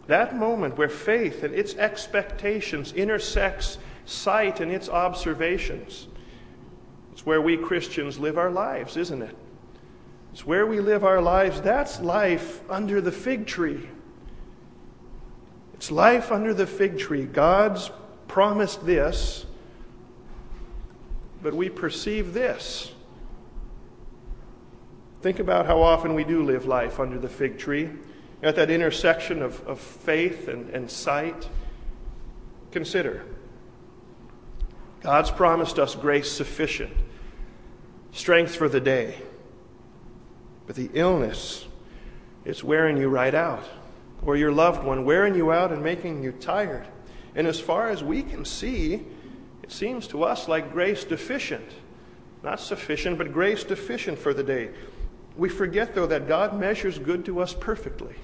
That 0.07 0.37
moment 0.37 0.77
where 0.77 0.89
faith 0.89 1.43
and 1.43 1.55
its 1.55 1.75
expectations 1.77 2.93
intersects 2.93 3.79
sight 4.05 4.61
and 4.61 4.71
its 4.71 4.89
observations. 4.89 6.09
It's 7.13 7.25
where 7.25 7.41
we 7.41 7.57
Christians 7.57 8.19
live 8.19 8.39
our 8.39 8.51
lives, 8.51 8.97
isn't 8.97 9.23
it? 9.23 9.37
It's 10.33 10.47
where 10.47 10.67
we 10.67 10.81
live 10.81 11.05
our 11.05 11.21
lives. 11.21 11.61
That's 11.61 12.01
life 12.01 12.63
under 12.71 13.01
the 13.01 13.13
fig 13.13 13.47
tree. 13.47 13.89
It's 15.75 15.91
life 15.91 16.33
under 16.33 16.55
the 16.55 16.67
fig 16.67 16.99
tree. 16.99 17.27
God's 17.27 17.91
promised 18.29 18.87
this, 18.87 19.45
but 21.43 21.55
we 21.55 21.69
perceive 21.69 22.33
this. 22.33 22.93
Think 25.21 25.39
about 25.39 25.67
how 25.67 25.83
often 25.83 26.15
we 26.15 26.25
do 26.25 26.43
live 26.43 26.67
life 26.67 26.99
under 26.99 27.19
the 27.19 27.29
fig 27.29 27.59
tree, 27.59 27.91
at 28.43 28.57
that 28.57 28.71
intersection 28.71 29.43
of, 29.43 29.65
of 29.67 29.81
faith 29.81 30.49
and, 30.49 30.69
and 30.71 30.91
sight. 30.91 31.49
Consider 32.71 33.25
God's 35.01 35.31
promised 35.31 35.79
us 35.79 35.95
grace 35.95 36.31
sufficient, 36.31 36.93
strength 38.13 38.55
for 38.55 38.69
the 38.69 38.81
day. 38.81 39.17
But 40.67 40.77
the 40.77 40.91
illness, 40.95 41.67
it's 42.45 42.63
wearing 42.63 42.97
you 42.97 43.09
right 43.09 43.35
out, 43.35 43.65
or 44.25 44.37
your 44.37 44.53
loved 44.53 44.85
one 44.85 45.05
wearing 45.05 45.35
you 45.35 45.51
out 45.51 45.73
and 45.73 45.83
making 45.83 46.23
you 46.23 46.33
tired. 46.33 46.87
And 47.35 47.47
as 47.47 47.59
far 47.59 47.91
as 47.91 48.05
we 48.05 48.23
can 48.23 48.45
see, 48.45 49.05
seems 49.73 50.07
to 50.09 50.23
us 50.23 50.49
like 50.49 50.73
grace 50.73 51.05
deficient. 51.05 51.69
Not 52.43 52.61
sufficient, 52.61 53.19
but 53.19 53.33
grace 53.33 53.65
deficient 53.65 54.19
for 54.19 54.35
the 54.35 54.43
day. 54.43 54.71
We 55.37 55.49
forget, 55.49 55.95
though, 55.95 56.07
that 56.07 56.29
God 56.29 56.59
measures 56.59 56.99
good 56.99 57.25
to 57.25 57.41
us 57.41 57.55
perfectly, 57.55 58.15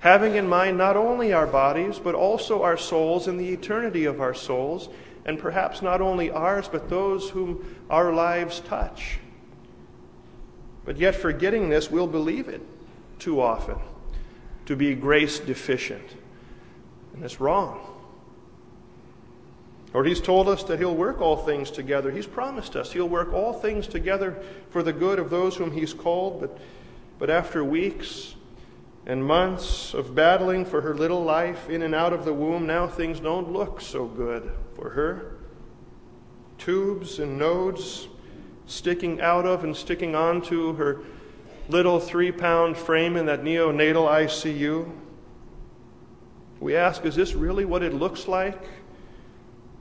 having 0.00 0.34
in 0.34 0.48
mind 0.48 0.76
not 0.76 0.96
only 0.96 1.32
our 1.32 1.46
bodies, 1.46 1.98
but 1.98 2.14
also 2.14 2.62
our 2.62 2.76
souls 2.76 3.26
and 3.26 3.38
the 3.38 3.48
eternity 3.48 4.04
of 4.04 4.20
our 4.20 4.34
souls, 4.34 4.88
and 5.24 5.38
perhaps 5.38 5.80
not 5.80 6.00
only 6.00 6.30
ours, 6.30 6.68
but 6.68 6.90
those 6.90 7.30
whom 7.30 7.76
our 7.88 8.12
lives 8.12 8.60
touch. 8.60 9.18
But 10.84 10.98
yet, 10.98 11.14
forgetting 11.14 11.70
this, 11.70 11.90
we'll 11.90 12.06
believe 12.06 12.48
it 12.48 12.60
too 13.18 13.40
often 13.40 13.78
to 14.66 14.76
be 14.76 14.94
grace 14.94 15.38
deficient. 15.38 16.16
And 17.14 17.24
it's 17.24 17.40
wrong. 17.40 17.93
Or 19.94 20.04
he's 20.04 20.20
told 20.20 20.48
us 20.48 20.64
that 20.64 20.80
he'll 20.80 20.96
work 20.96 21.20
all 21.20 21.36
things 21.36 21.70
together. 21.70 22.10
He's 22.10 22.26
promised 22.26 22.74
us 22.74 22.92
he'll 22.92 23.08
work 23.08 23.32
all 23.32 23.52
things 23.52 23.86
together 23.86 24.36
for 24.68 24.82
the 24.82 24.92
good 24.92 25.20
of 25.20 25.30
those 25.30 25.56
whom 25.56 25.70
he's 25.70 25.94
called. 25.94 26.40
But, 26.40 26.58
but 27.20 27.30
after 27.30 27.62
weeks 27.64 28.34
and 29.06 29.24
months 29.24 29.94
of 29.94 30.12
battling 30.12 30.64
for 30.64 30.80
her 30.80 30.96
little 30.96 31.22
life 31.22 31.70
in 31.70 31.82
and 31.82 31.94
out 31.94 32.12
of 32.12 32.24
the 32.24 32.34
womb, 32.34 32.66
now 32.66 32.88
things 32.88 33.20
don't 33.20 33.52
look 33.52 33.80
so 33.80 34.06
good 34.06 34.50
for 34.74 34.90
her. 34.90 35.36
Tubes 36.58 37.20
and 37.20 37.38
nodes 37.38 38.08
sticking 38.66 39.20
out 39.20 39.46
of 39.46 39.62
and 39.62 39.76
sticking 39.76 40.16
onto 40.16 40.74
her 40.74 41.02
little 41.68 42.00
three 42.00 42.32
pound 42.32 42.76
frame 42.76 43.16
in 43.16 43.26
that 43.26 43.44
neonatal 43.44 44.08
ICU. 44.08 44.90
We 46.58 46.74
ask, 46.74 47.04
is 47.04 47.14
this 47.14 47.34
really 47.34 47.64
what 47.64 47.84
it 47.84 47.94
looks 47.94 48.26
like? 48.26 48.60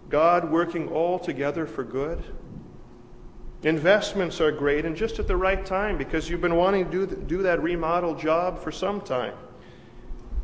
God 0.09 0.51
working 0.51 0.89
all 0.89 1.19
together 1.19 1.65
for 1.65 1.83
good? 1.83 2.23
Investments 3.63 4.41
are 4.41 4.51
great 4.51 4.83
and 4.85 4.95
just 4.95 5.19
at 5.19 5.27
the 5.27 5.37
right 5.37 5.65
time 5.65 5.97
because 5.97 6.29
you've 6.29 6.41
been 6.41 6.55
wanting 6.55 6.89
to 6.89 7.05
do, 7.05 7.15
do 7.15 7.43
that 7.43 7.63
remodel 7.63 8.13
job 8.13 8.59
for 8.59 8.71
some 8.71 8.99
time. 9.01 9.33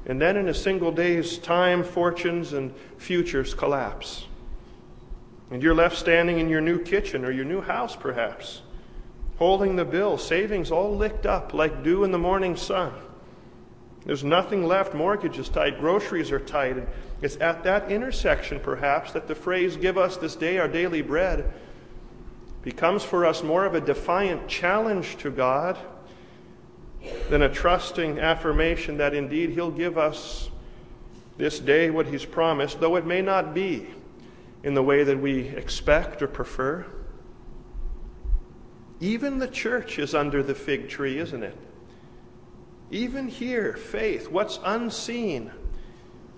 And 0.05 0.21
then 0.21 0.37
in 0.37 0.47
a 0.47 0.53
single 0.53 0.91
day's 0.91 1.37
time, 1.37 1.83
fortunes 1.83 2.53
and 2.53 2.73
futures 2.97 3.53
collapse. 3.53 4.25
And 5.51 5.61
you're 5.61 5.75
left 5.75 5.97
standing 5.97 6.39
in 6.39 6.49
your 6.49 6.61
new 6.61 6.79
kitchen 6.79 7.25
or 7.25 7.31
your 7.31 7.45
new 7.45 7.61
house, 7.61 7.95
perhaps, 7.95 8.61
holding 9.37 9.75
the 9.75 9.85
bill, 9.85 10.17
savings 10.17 10.71
all 10.71 10.95
licked 10.95 11.25
up 11.25 11.53
like 11.53 11.83
dew 11.83 12.03
in 12.03 12.11
the 12.11 12.17
morning 12.17 12.55
sun. 12.55 12.93
There's 14.05 14.23
nothing 14.23 14.65
left. 14.65 14.93
Mortgage 14.93 15.37
is 15.37 15.49
tight. 15.49 15.79
Groceries 15.79 16.31
are 16.31 16.39
tight. 16.39 16.87
It's 17.21 17.35
at 17.37 17.63
that 17.63 17.91
intersection, 17.91 18.59
perhaps, 18.59 19.11
that 19.11 19.27
the 19.27 19.35
phrase, 19.35 19.75
Give 19.75 19.97
us 19.97 20.17
this 20.17 20.35
day 20.35 20.57
our 20.57 20.67
daily 20.67 21.01
bread, 21.01 21.51
becomes 22.61 23.03
for 23.03 23.25
us 23.25 23.43
more 23.43 23.65
of 23.65 23.75
a 23.75 23.81
defiant 23.81 24.47
challenge 24.47 25.17
to 25.17 25.29
God 25.29 25.77
than 27.29 27.41
a 27.41 27.49
trusting 27.49 28.19
affirmation 28.19 28.97
that 28.97 29.13
indeed 29.13 29.51
He'll 29.51 29.71
give 29.71 29.97
us 29.97 30.49
this 31.37 31.59
day 31.59 31.89
what 31.89 32.07
He's 32.07 32.25
promised, 32.25 32.79
though 32.79 32.95
it 32.95 33.05
may 33.05 33.21
not 33.21 33.53
be 33.53 33.87
in 34.63 34.73
the 34.73 34.83
way 34.83 35.03
that 35.03 35.19
we 35.19 35.39
expect 35.39 36.21
or 36.21 36.27
prefer. 36.27 36.85
Even 38.99 39.39
the 39.39 39.47
church 39.47 39.97
is 39.97 40.13
under 40.13 40.43
the 40.43 40.55
fig 40.55 40.89
tree, 40.89 41.19
isn't 41.19 41.43
it? 41.43 41.57
Even 42.91 43.27
here, 43.27 43.73
faith, 43.75 44.29
what's 44.29 44.59
unseen, 44.65 45.51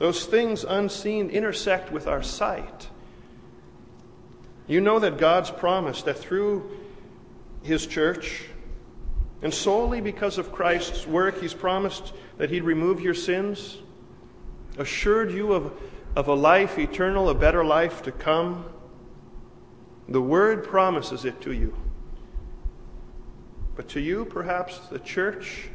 those 0.02 0.26
things 0.26 0.64
unseen 0.64 1.30
intersect 1.30 1.92
with 1.92 2.08
our 2.08 2.24
sight. 2.24 2.90
You 4.66 4.82
know 4.82 4.98
that 4.98 5.20
God's 5.20 5.52
promise 5.52 6.02
that 6.02 6.18
through 6.18 6.76
His 7.62 7.86
church, 7.86 8.46
and 9.44 9.54
solely 9.54 10.02
because 10.02 10.40
of 10.40 10.52
Christ's 10.52 11.06
work, 11.06 11.40
He's 11.40 11.54
promised 11.54 12.14
that 12.40 12.50
He'd 12.50 12.64
remove 12.64 13.00
your 13.00 13.14
sins, 13.14 13.78
assured 14.80 15.32
you 15.32 15.54
of 15.54 15.72
of 16.16 16.28
a 16.28 16.34
life 16.34 16.80
eternal, 16.80 17.30
a 17.30 17.36
better 17.36 17.64
life 17.64 18.02
to 18.02 18.12
come. 18.12 18.66
The 20.10 20.20
Word 20.20 20.64
promises 20.64 21.26
it 21.26 21.42
to 21.42 21.52
you. 21.52 21.78
But 23.76 23.88
to 23.90 24.00
you, 24.00 24.26
perhaps 24.26 24.80
the 24.80 24.98
church, 24.98 25.70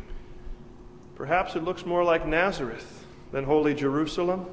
perhaps 1.15 1.55
it 1.55 1.63
looks 1.63 1.87
more 1.87 2.03
like 2.03 2.27
Nazareth. 2.27 3.06
Than 3.33 3.45
Holy 3.45 3.75
Jerusalem. 3.75 4.47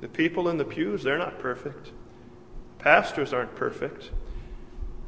The 0.00 0.08
people 0.08 0.48
in 0.48 0.58
the 0.58 0.64
pews, 0.64 1.02
they're 1.02 1.18
not 1.18 1.38
perfect. 1.38 1.92
Pastors 2.78 3.32
aren't 3.32 3.54
perfect. 3.56 4.10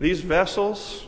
These 0.00 0.22
vessels, 0.22 1.06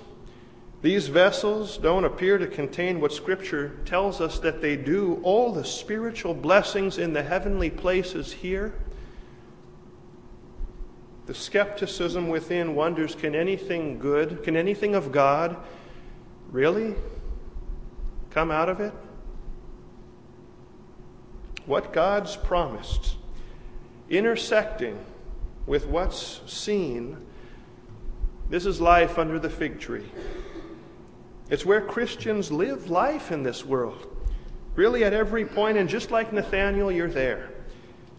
these 0.83 1.09
vessels 1.09 1.79
don't 1.79 2.05
appear 2.05 2.39
to 2.39 2.47
contain 2.47 3.01
what 3.01 3.13
Scripture 3.13 3.77
tells 3.85 4.21
us 4.21 4.39
that 4.41 4.61
they 4.61 4.77
do. 4.77 5.21
All 5.23 5.53
the 5.53 5.65
spiritual 5.65 6.35
blessings 6.35 6.99
in 6.99 7.13
the 7.13 7.23
heavenly 7.23 7.71
places 7.71 8.33
here. 8.33 8.75
The 11.27 11.35
skepticism 11.35 12.29
within 12.29 12.75
wonders 12.75 13.15
can 13.15 13.35
anything 13.35 13.99
good, 13.99 14.43
can 14.43 14.57
anything 14.57 14.95
of 14.95 15.13
God 15.13 15.57
really 16.51 16.95
come 18.31 18.51
out 18.51 18.69
of 18.69 18.81
it? 18.81 18.93
What 21.67 21.93
God's 21.93 22.37
promised, 22.37 23.17
intersecting 24.11 24.99
with 25.67 25.87
what's 25.87 26.41
seen, 26.47 27.17
this 28.51 28.67
is 28.67 28.81
life 28.81 29.19
under 29.19 29.39
the 29.39 29.51
fig 29.51 29.81
tree. 29.81 30.07
It's 31.49 31.65
where 31.65 31.81
Christians 31.81 32.51
live 32.51 32.91
life 32.91 33.31
in 33.31 33.43
this 33.43 33.65
world. 33.65 34.09
Really, 34.75 35.05
at 35.05 35.13
every 35.13 35.45
point, 35.45 35.77
and 35.77 35.89
just 35.89 36.11
like 36.11 36.33
Nathaniel, 36.33 36.91
you're 36.91 37.09
there. 37.09 37.51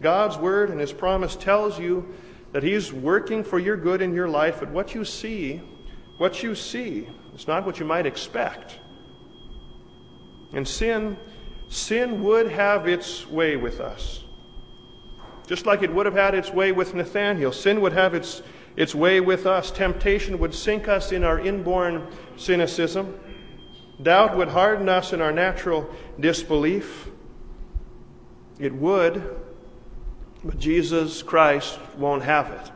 God's 0.00 0.36
word 0.36 0.70
and 0.70 0.80
his 0.80 0.92
promise 0.92 1.36
tells 1.36 1.78
you 1.78 2.14
that 2.52 2.62
he's 2.62 2.92
working 2.92 3.42
for 3.42 3.58
your 3.58 3.76
good 3.76 4.00
in 4.00 4.14
your 4.14 4.28
life, 4.28 4.60
but 4.60 4.70
what 4.70 4.94
you 4.94 5.04
see, 5.04 5.60
what 6.18 6.42
you 6.42 6.54
see, 6.54 7.08
is 7.34 7.48
not 7.48 7.66
what 7.66 7.80
you 7.80 7.84
might 7.84 8.06
expect. 8.06 8.78
And 10.52 10.66
sin, 10.66 11.16
sin 11.68 12.22
would 12.22 12.50
have 12.50 12.86
its 12.86 13.26
way 13.26 13.56
with 13.56 13.80
us. 13.80 14.24
Just 15.46 15.66
like 15.66 15.82
it 15.82 15.92
would 15.92 16.06
have 16.06 16.14
had 16.14 16.34
its 16.34 16.50
way 16.50 16.72
with 16.72 16.94
Nathaniel, 16.94 17.52
sin 17.52 17.80
would 17.80 17.92
have 17.92 18.14
its, 18.14 18.42
its 18.76 18.94
way 18.94 19.20
with 19.20 19.46
us. 19.46 19.70
Temptation 19.70 20.38
would 20.38 20.54
sink 20.54 20.88
us 20.88 21.12
in 21.12 21.22
our 21.22 21.38
inborn 21.38 22.06
cynicism. 22.36 23.18
Doubt 24.02 24.36
would 24.36 24.48
harden 24.48 24.88
us 24.88 25.12
in 25.12 25.20
our 25.20 25.32
natural 25.32 25.88
disbelief. 26.18 27.08
It 28.58 28.74
would, 28.74 29.40
but 30.42 30.58
Jesus 30.58 31.22
Christ 31.22 31.78
won't 31.96 32.22
have 32.22 32.50
it. 32.50 32.70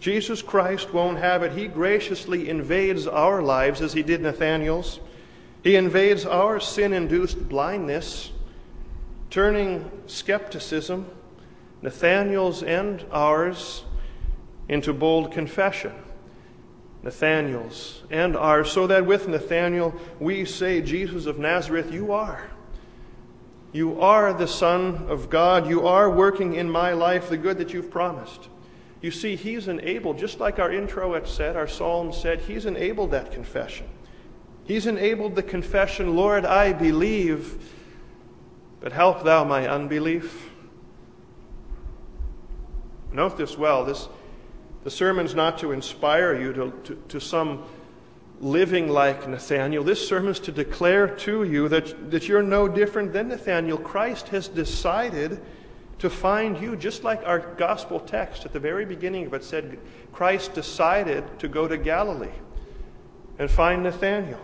Jesus 0.00 0.42
Christ 0.42 0.92
won't 0.92 1.18
have 1.18 1.42
it. 1.42 1.52
He 1.52 1.68
graciously 1.68 2.48
invades 2.48 3.06
our 3.06 3.42
lives 3.42 3.80
as 3.80 3.92
he 3.92 4.02
did 4.02 4.20
Nathaniel's. 4.20 5.00
He 5.66 5.74
invades 5.74 6.24
our 6.24 6.60
sin 6.60 6.92
induced 6.92 7.48
blindness, 7.48 8.30
turning 9.30 9.90
skepticism, 10.06 11.10
Nathaniel's 11.82 12.62
and 12.62 13.04
ours, 13.10 13.82
into 14.68 14.92
bold 14.92 15.32
confession. 15.32 15.92
Nathaniel's 17.02 18.04
and 18.12 18.36
ours, 18.36 18.70
so 18.70 18.86
that 18.86 19.06
with 19.06 19.26
Nathaniel 19.26 19.92
we 20.20 20.44
say, 20.44 20.80
Jesus 20.80 21.26
of 21.26 21.36
Nazareth, 21.36 21.92
you 21.92 22.12
are. 22.12 22.48
You 23.72 24.00
are 24.00 24.32
the 24.32 24.46
Son 24.46 25.06
of 25.08 25.30
God. 25.30 25.68
You 25.68 25.84
are 25.88 26.08
working 26.08 26.54
in 26.54 26.70
my 26.70 26.92
life 26.92 27.28
the 27.28 27.36
good 27.36 27.58
that 27.58 27.72
you've 27.72 27.90
promised. 27.90 28.48
You 29.00 29.10
see, 29.10 29.34
He's 29.34 29.66
enabled, 29.66 30.16
just 30.16 30.38
like 30.38 30.60
our 30.60 30.70
intro 30.70 31.20
said, 31.24 31.56
our 31.56 31.66
psalm 31.66 32.12
said, 32.12 32.42
He's 32.42 32.66
enabled 32.66 33.10
that 33.10 33.32
confession. 33.32 33.88
He's 34.66 34.86
enabled 34.86 35.36
the 35.36 35.42
confession, 35.42 36.16
Lord, 36.16 36.44
I 36.44 36.72
believe, 36.72 37.72
but 38.80 38.92
help 38.92 39.22
thou 39.22 39.44
my 39.44 39.68
unbelief. 39.68 40.50
Note 43.12 43.38
this 43.38 43.56
well. 43.56 43.84
This, 43.84 44.08
the 44.82 44.90
sermon's 44.90 45.34
not 45.34 45.58
to 45.58 45.72
inspire 45.72 46.38
you 46.38 46.52
to, 46.52 46.72
to, 46.84 47.02
to 47.08 47.20
some 47.20 47.64
living 48.40 48.88
like 48.88 49.28
Nathaniel. 49.28 49.84
This 49.84 50.06
sermon's 50.06 50.40
to 50.40 50.52
declare 50.52 51.08
to 51.08 51.44
you 51.44 51.68
that, 51.68 52.10
that 52.10 52.28
you're 52.28 52.42
no 52.42 52.68
different 52.68 53.12
than 53.12 53.28
Nathaniel. 53.28 53.78
Christ 53.78 54.28
has 54.28 54.48
decided 54.48 55.40
to 56.00 56.10
find 56.10 56.60
you, 56.60 56.76
just 56.76 57.04
like 57.04 57.22
our 57.24 57.38
gospel 57.38 58.00
text 58.00 58.44
at 58.44 58.52
the 58.52 58.60
very 58.60 58.84
beginning 58.84 59.26
of 59.26 59.34
it 59.34 59.44
said, 59.44 59.78
Christ 60.12 60.54
decided 60.54 61.38
to 61.38 61.48
go 61.48 61.66
to 61.66 61.78
Galilee 61.78 62.34
and 63.38 63.50
find 63.50 63.82
Nathaniel. 63.82 64.40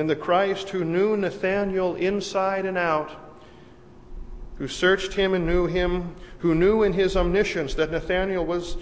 And 0.00 0.08
the 0.08 0.16
Christ 0.16 0.70
who 0.70 0.82
knew 0.82 1.14
Nathanael 1.14 1.94
inside 1.94 2.64
and 2.64 2.78
out, 2.78 3.10
who 4.54 4.66
searched 4.66 5.12
him 5.12 5.34
and 5.34 5.44
knew 5.44 5.66
him, 5.66 6.16
who 6.38 6.54
knew 6.54 6.82
in 6.82 6.94
his 6.94 7.18
omniscience 7.18 7.74
that 7.74 7.90
Nathanael 7.90 8.46
was 8.46 8.78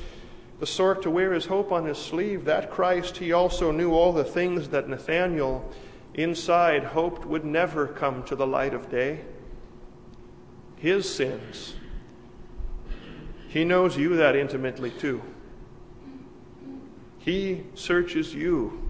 the 0.60 0.66
sort 0.66 1.02
to 1.02 1.10
wear 1.10 1.32
his 1.32 1.46
hope 1.46 1.72
on 1.72 1.86
his 1.86 1.98
sleeve, 1.98 2.44
that 2.44 2.70
Christ, 2.70 3.16
he 3.16 3.32
also 3.32 3.72
knew 3.72 3.94
all 3.94 4.12
the 4.12 4.22
things 4.22 4.68
that 4.68 4.88
Nathanael 4.88 5.68
inside 6.14 6.84
hoped 6.84 7.26
would 7.26 7.44
never 7.44 7.88
come 7.88 8.22
to 8.22 8.36
the 8.36 8.46
light 8.46 8.72
of 8.72 8.88
day. 8.88 9.22
His 10.76 11.12
sins. 11.12 11.74
He 13.48 13.64
knows 13.64 13.96
you 13.96 14.14
that 14.14 14.36
intimately 14.36 14.92
too. 14.92 15.20
He 17.18 17.64
searches 17.74 18.32
you 18.36 18.87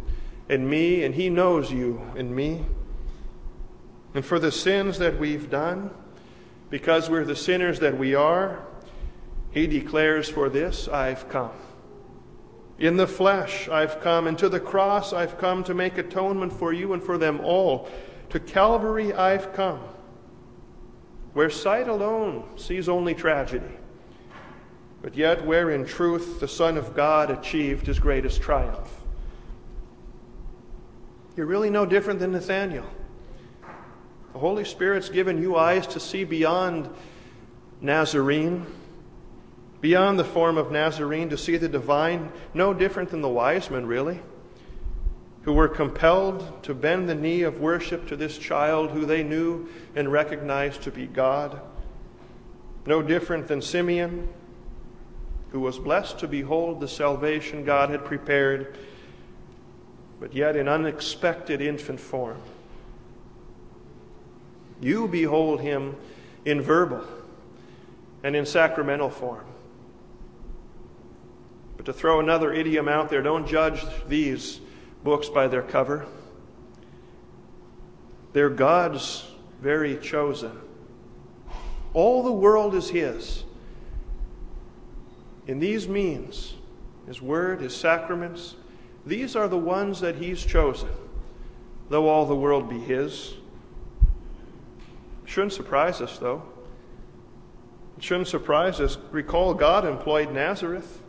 and 0.48 0.68
me, 0.68 1.04
and 1.04 1.14
He 1.14 1.28
knows 1.28 1.70
you 1.70 2.02
and 2.16 2.34
me. 2.34 2.64
And 4.14 4.24
for 4.24 4.38
the 4.38 4.52
sins 4.52 4.98
that 4.98 5.18
we've 5.18 5.50
done, 5.50 5.90
because 6.70 7.10
we're 7.10 7.24
the 7.24 7.36
sinners 7.36 7.80
that 7.80 7.98
we 7.98 8.14
are, 8.14 8.64
He 9.50 9.66
declares, 9.66 10.28
For 10.28 10.48
this 10.48 10.88
I've 10.88 11.28
come. 11.28 11.52
In 12.78 12.96
the 12.96 13.06
flesh 13.06 13.68
I've 13.68 14.00
come, 14.00 14.26
and 14.26 14.38
to 14.38 14.48
the 14.48 14.60
cross 14.60 15.12
I've 15.12 15.38
come 15.38 15.64
to 15.64 15.74
make 15.74 15.98
atonement 15.98 16.52
for 16.52 16.72
you 16.72 16.92
and 16.92 17.02
for 17.02 17.18
them 17.18 17.40
all. 17.40 17.88
To 18.30 18.38
Calvary 18.38 19.12
I've 19.12 19.52
come, 19.52 19.80
where 21.32 21.50
sight 21.50 21.88
alone 21.88 22.44
sees 22.56 22.88
only 22.88 23.14
tragedy, 23.14 23.74
but 25.02 25.16
yet 25.16 25.44
where 25.46 25.70
in 25.70 25.86
truth 25.86 26.38
the 26.38 26.48
Son 26.48 26.76
of 26.76 26.94
God 26.94 27.30
achieved 27.30 27.86
his 27.86 27.98
greatest 27.98 28.42
triumph. 28.42 28.97
You're 31.38 31.46
really 31.46 31.70
no 31.70 31.86
different 31.86 32.18
than 32.18 32.32
Nathaniel. 32.32 32.84
The 34.32 34.40
Holy 34.40 34.64
Spirit's 34.64 35.08
given 35.08 35.40
you 35.40 35.54
eyes 35.54 35.86
to 35.86 36.00
see 36.00 36.24
beyond 36.24 36.90
Nazarene, 37.80 38.66
beyond 39.80 40.18
the 40.18 40.24
form 40.24 40.58
of 40.58 40.72
Nazarene, 40.72 41.28
to 41.28 41.38
see 41.38 41.56
the 41.56 41.68
divine, 41.68 42.32
no 42.54 42.74
different 42.74 43.10
than 43.10 43.20
the 43.20 43.28
wise 43.28 43.70
men, 43.70 43.86
really, 43.86 44.20
who 45.42 45.52
were 45.52 45.68
compelled 45.68 46.60
to 46.64 46.74
bend 46.74 47.08
the 47.08 47.14
knee 47.14 47.42
of 47.42 47.60
worship 47.60 48.08
to 48.08 48.16
this 48.16 48.36
child 48.36 48.90
who 48.90 49.06
they 49.06 49.22
knew 49.22 49.68
and 49.94 50.10
recognized 50.10 50.82
to 50.82 50.90
be 50.90 51.06
God. 51.06 51.60
No 52.84 53.00
different 53.00 53.46
than 53.46 53.62
Simeon, 53.62 54.28
who 55.52 55.60
was 55.60 55.78
blessed 55.78 56.18
to 56.18 56.26
behold 56.26 56.80
the 56.80 56.88
salvation 56.88 57.64
God 57.64 57.90
had 57.90 58.04
prepared 58.04 58.76
but 60.20 60.34
yet 60.34 60.56
in 60.56 60.68
unexpected 60.68 61.60
infant 61.60 62.00
form. 62.00 62.40
You 64.80 65.08
behold 65.08 65.60
him 65.60 65.96
in 66.44 66.60
verbal 66.60 67.04
and 68.22 68.34
in 68.34 68.46
sacramental 68.46 69.10
form. 69.10 69.44
But 71.76 71.86
to 71.86 71.92
throw 71.92 72.20
another 72.20 72.52
idiom 72.52 72.88
out 72.88 73.08
there, 73.08 73.22
don't 73.22 73.46
judge 73.46 73.84
these 74.08 74.60
books 75.04 75.28
by 75.28 75.46
their 75.46 75.62
cover. 75.62 76.06
They're 78.32 78.50
God's 78.50 79.24
very 79.60 79.96
chosen. 79.96 80.52
All 81.94 82.22
the 82.22 82.32
world 82.32 82.74
is 82.74 82.90
His. 82.90 83.44
In 85.46 85.60
these 85.60 85.88
means, 85.88 86.54
His 87.06 87.22
Word, 87.22 87.60
His 87.60 87.74
sacraments, 87.74 88.54
these 89.06 89.36
are 89.36 89.48
the 89.48 89.58
ones 89.58 90.00
that 90.00 90.16
He's 90.16 90.44
chosen, 90.44 90.90
though 91.88 92.08
all 92.08 92.26
the 92.26 92.34
world 92.34 92.68
be 92.68 92.78
His. 92.78 93.34
Shouldn't 95.24 95.52
surprise 95.52 96.00
us, 96.00 96.18
though. 96.18 96.42
It 97.96 98.04
shouldn't 98.04 98.28
surprise 98.28 98.80
us. 98.80 98.96
Recall 99.10 99.54
God 99.54 99.84
employed 99.84 100.32
Nazareth. 100.32 101.02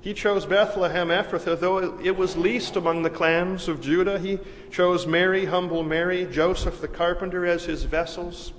He 0.00 0.12
chose 0.12 0.44
Bethlehem 0.44 1.08
Ephrathah, 1.08 1.58
though 1.58 1.98
it 1.98 2.16
was 2.16 2.36
least 2.36 2.76
among 2.76 3.02
the 3.02 3.10
clans 3.10 3.68
of 3.68 3.80
Judah. 3.80 4.18
He 4.18 4.38
chose 4.70 5.06
Mary, 5.06 5.46
humble 5.46 5.82
Mary, 5.82 6.26
Joseph 6.30 6.80
the 6.80 6.88
carpenter 6.88 7.46
as 7.46 7.64
his 7.64 7.84
vessels. 7.84 8.52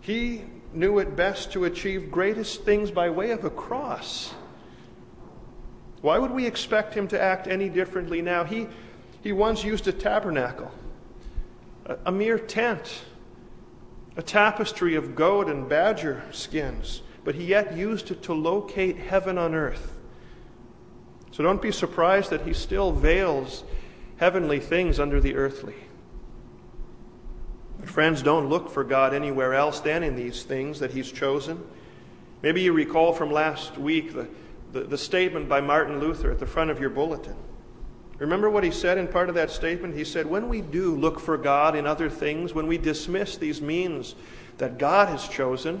He 0.00 0.44
knew 0.72 0.98
it 1.00 1.16
best 1.16 1.52
to 1.52 1.64
achieve 1.64 2.10
greatest 2.10 2.64
things 2.64 2.90
by 2.90 3.10
way 3.10 3.30
of 3.30 3.44
a 3.44 3.50
cross. 3.50 4.32
Why 6.06 6.20
would 6.20 6.30
we 6.30 6.46
expect 6.46 6.94
him 6.94 7.08
to 7.08 7.20
act 7.20 7.48
any 7.48 7.68
differently 7.68 8.22
now? 8.22 8.44
He, 8.44 8.68
he 9.24 9.32
once 9.32 9.64
used 9.64 9.88
a 9.88 9.92
tabernacle. 9.92 10.70
a, 11.84 11.98
a 12.06 12.12
mere 12.12 12.38
tent, 12.38 13.02
a 14.16 14.22
tapestry 14.22 14.94
of 14.94 15.16
goat 15.16 15.48
and 15.48 15.68
badger 15.68 16.22
skins, 16.30 17.02
but 17.24 17.34
he 17.34 17.46
yet 17.46 17.76
used 17.76 18.12
it 18.12 18.22
to 18.22 18.34
locate 18.34 18.96
heaven 18.96 19.36
on 19.36 19.52
earth. 19.52 19.98
So 21.32 21.42
don't 21.42 21.60
be 21.60 21.72
surprised 21.72 22.30
that 22.30 22.42
he 22.42 22.52
still 22.52 22.92
veils 22.92 23.64
heavenly 24.18 24.60
things 24.60 25.00
under 25.00 25.20
the 25.20 25.34
earthly. 25.34 25.74
But 27.80 27.88
friends, 27.88 28.22
don't 28.22 28.48
look 28.48 28.70
for 28.70 28.84
God 28.84 29.12
anywhere 29.12 29.54
else 29.54 29.80
than 29.80 30.04
in 30.04 30.14
these 30.14 30.44
things 30.44 30.78
that 30.78 30.92
he's 30.92 31.10
chosen. 31.10 31.66
Maybe 32.42 32.62
you 32.62 32.72
recall 32.72 33.12
from 33.12 33.32
last 33.32 33.76
week 33.76 34.14
the, 34.14 34.28
the, 34.76 34.82
the, 34.82 34.98
statement 34.98 35.48
by 35.48 35.60
Martin 35.60 36.00
Luther 36.00 36.30
at 36.30 36.38
the 36.38 36.46
front 36.46 36.70
of 36.70 36.78
your 36.78 36.90
bulletin. 36.90 37.34
Remember 38.18 38.50
what 38.50 38.62
he 38.62 38.70
said 38.70 38.98
in 38.98 39.08
part 39.08 39.28
of 39.30 39.34
that 39.34 39.50
statement? 39.50 39.94
He 39.94 40.04
said, 40.04 40.26
When 40.26 40.48
we 40.48 40.60
do 40.60 40.94
look 40.94 41.18
for 41.18 41.38
God 41.38 41.74
in 41.74 41.86
other 41.86 42.10
things, 42.10 42.52
when 42.52 42.66
we 42.66 42.76
dismiss 42.76 43.36
these 43.36 43.62
means 43.62 44.14
that 44.58 44.78
God 44.78 45.08
has 45.08 45.28
chosen, 45.28 45.80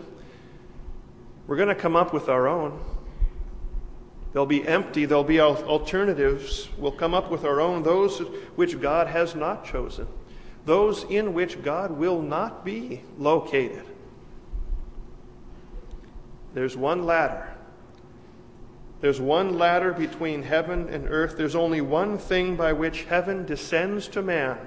we're 1.46 1.56
going 1.56 1.68
to 1.68 1.74
come 1.74 1.94
up 1.94 2.12
with 2.12 2.28
our 2.28 2.48
own. 2.48 2.82
They'll 4.32 4.46
be 4.46 4.66
empty, 4.66 5.04
there'll 5.04 5.24
be 5.24 5.40
alternatives. 5.40 6.68
We'll 6.76 6.92
come 6.92 7.14
up 7.14 7.30
with 7.30 7.44
our 7.44 7.60
own, 7.60 7.82
those 7.82 8.18
which 8.56 8.80
God 8.80 9.08
has 9.08 9.34
not 9.34 9.64
chosen, 9.64 10.06
those 10.64 11.04
in 11.04 11.34
which 11.34 11.62
God 11.62 11.90
will 11.90 12.20
not 12.20 12.64
be 12.64 13.02
located. 13.18 13.84
There's 16.54 16.76
one 16.76 17.04
ladder. 17.04 17.55
There's 19.00 19.20
one 19.20 19.58
ladder 19.58 19.92
between 19.92 20.42
heaven 20.42 20.88
and 20.88 21.06
earth. 21.08 21.36
There's 21.36 21.54
only 21.54 21.80
one 21.80 22.16
thing 22.16 22.56
by 22.56 22.72
which 22.72 23.04
heaven 23.04 23.44
descends 23.44 24.08
to 24.08 24.22
man, 24.22 24.58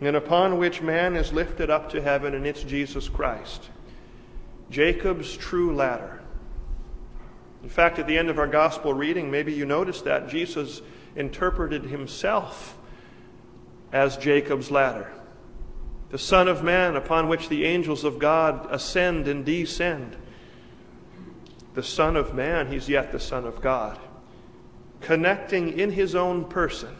and 0.00 0.16
upon 0.16 0.58
which 0.58 0.82
man 0.82 1.14
is 1.14 1.32
lifted 1.32 1.70
up 1.70 1.88
to 1.90 2.02
heaven, 2.02 2.34
and 2.34 2.46
it's 2.46 2.64
Jesus 2.64 3.08
Christ. 3.08 3.70
Jacob's 4.70 5.36
true 5.36 5.74
ladder. 5.74 6.20
In 7.62 7.68
fact, 7.68 7.98
at 7.98 8.06
the 8.06 8.18
end 8.18 8.28
of 8.28 8.38
our 8.38 8.46
gospel 8.46 8.92
reading, 8.92 9.30
maybe 9.30 9.52
you 9.52 9.64
noticed 9.64 10.04
that 10.04 10.28
Jesus 10.28 10.82
interpreted 11.16 11.84
himself 11.84 12.76
as 13.92 14.16
Jacob's 14.16 14.70
ladder, 14.70 15.12
the 16.10 16.18
Son 16.18 16.48
of 16.48 16.64
Man 16.64 16.96
upon 16.96 17.28
which 17.28 17.48
the 17.48 17.64
angels 17.64 18.02
of 18.02 18.18
God 18.18 18.66
ascend 18.70 19.28
and 19.28 19.44
descend. 19.44 20.16
The 21.74 21.82
Son 21.82 22.16
of 22.16 22.34
Man, 22.34 22.70
he's 22.70 22.88
yet 22.88 23.12
the 23.12 23.20
Son 23.20 23.44
of 23.44 23.60
God, 23.60 23.98
connecting 25.00 25.78
in 25.78 25.90
his 25.90 26.14
own 26.14 26.44
person 26.46 26.96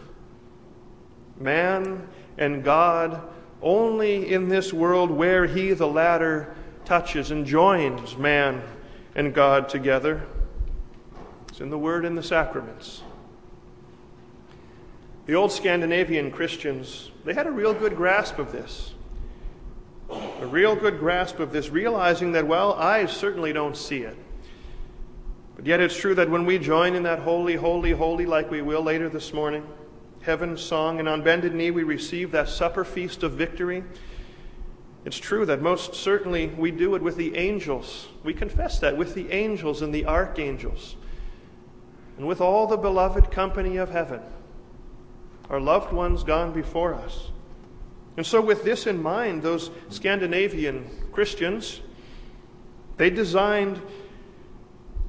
man 1.38 2.06
and 2.38 2.62
God 2.62 3.20
only 3.62 4.32
in 4.32 4.48
this 4.48 4.72
world 4.72 5.10
where 5.10 5.46
he, 5.46 5.72
the 5.72 5.86
latter, 5.86 6.54
touches 6.84 7.30
and 7.30 7.46
joins 7.46 8.16
man 8.16 8.62
and 9.14 9.32
God 9.32 9.68
together. 9.68 10.26
It's 11.48 11.60
in 11.60 11.70
the 11.70 11.78
Word 11.78 12.04
and 12.04 12.16
the 12.16 12.22
sacraments. 12.22 13.02
The 15.26 15.34
old 15.34 15.52
Scandinavian 15.52 16.30
Christians, 16.30 17.10
they 17.24 17.32
had 17.32 17.46
a 17.46 17.50
real 17.50 17.72
good 17.72 17.96
grasp 17.96 18.38
of 18.38 18.52
this. 18.52 18.92
A 20.10 20.46
real 20.46 20.76
good 20.76 20.98
grasp 20.98 21.40
of 21.40 21.50
this, 21.50 21.70
realizing 21.70 22.32
that, 22.32 22.46
well, 22.46 22.74
eyes 22.74 23.10
certainly 23.10 23.54
don't 23.54 23.76
see 23.76 24.00
it. 24.00 24.16
But 25.56 25.66
yet 25.66 25.80
it's 25.80 25.96
true 25.96 26.14
that 26.16 26.30
when 26.30 26.44
we 26.44 26.58
join 26.58 26.94
in 26.94 27.04
that 27.04 27.20
holy, 27.20 27.54
holy, 27.54 27.92
holy, 27.92 28.26
like 28.26 28.50
we 28.50 28.62
will 28.62 28.82
later 28.82 29.08
this 29.08 29.32
morning, 29.32 29.66
heaven's 30.22 30.60
song, 30.60 30.98
and 30.98 31.08
on 31.08 31.22
bended 31.22 31.54
knee 31.54 31.70
we 31.70 31.84
receive 31.84 32.32
that 32.32 32.48
supper 32.48 32.84
feast 32.84 33.22
of 33.22 33.32
victory, 33.32 33.84
it's 35.04 35.18
true 35.18 35.44
that 35.46 35.60
most 35.60 35.94
certainly 35.94 36.46
we 36.46 36.70
do 36.70 36.94
it 36.94 37.02
with 37.02 37.16
the 37.16 37.36
angels. 37.36 38.08
We 38.22 38.32
confess 38.32 38.78
that 38.80 38.96
with 38.96 39.14
the 39.14 39.30
angels 39.30 39.82
and 39.82 39.94
the 39.94 40.06
archangels 40.06 40.96
and 42.16 42.26
with 42.26 42.40
all 42.40 42.66
the 42.66 42.76
beloved 42.76 43.30
company 43.30 43.76
of 43.76 43.90
heaven, 43.90 44.20
our 45.50 45.60
loved 45.60 45.92
ones 45.92 46.24
gone 46.24 46.52
before 46.52 46.94
us. 46.94 47.30
And 48.16 48.24
so, 48.24 48.40
with 48.40 48.64
this 48.64 48.86
in 48.86 49.02
mind, 49.02 49.42
those 49.42 49.70
Scandinavian 49.88 50.88
Christians, 51.12 51.80
they 52.96 53.10
designed 53.10 53.82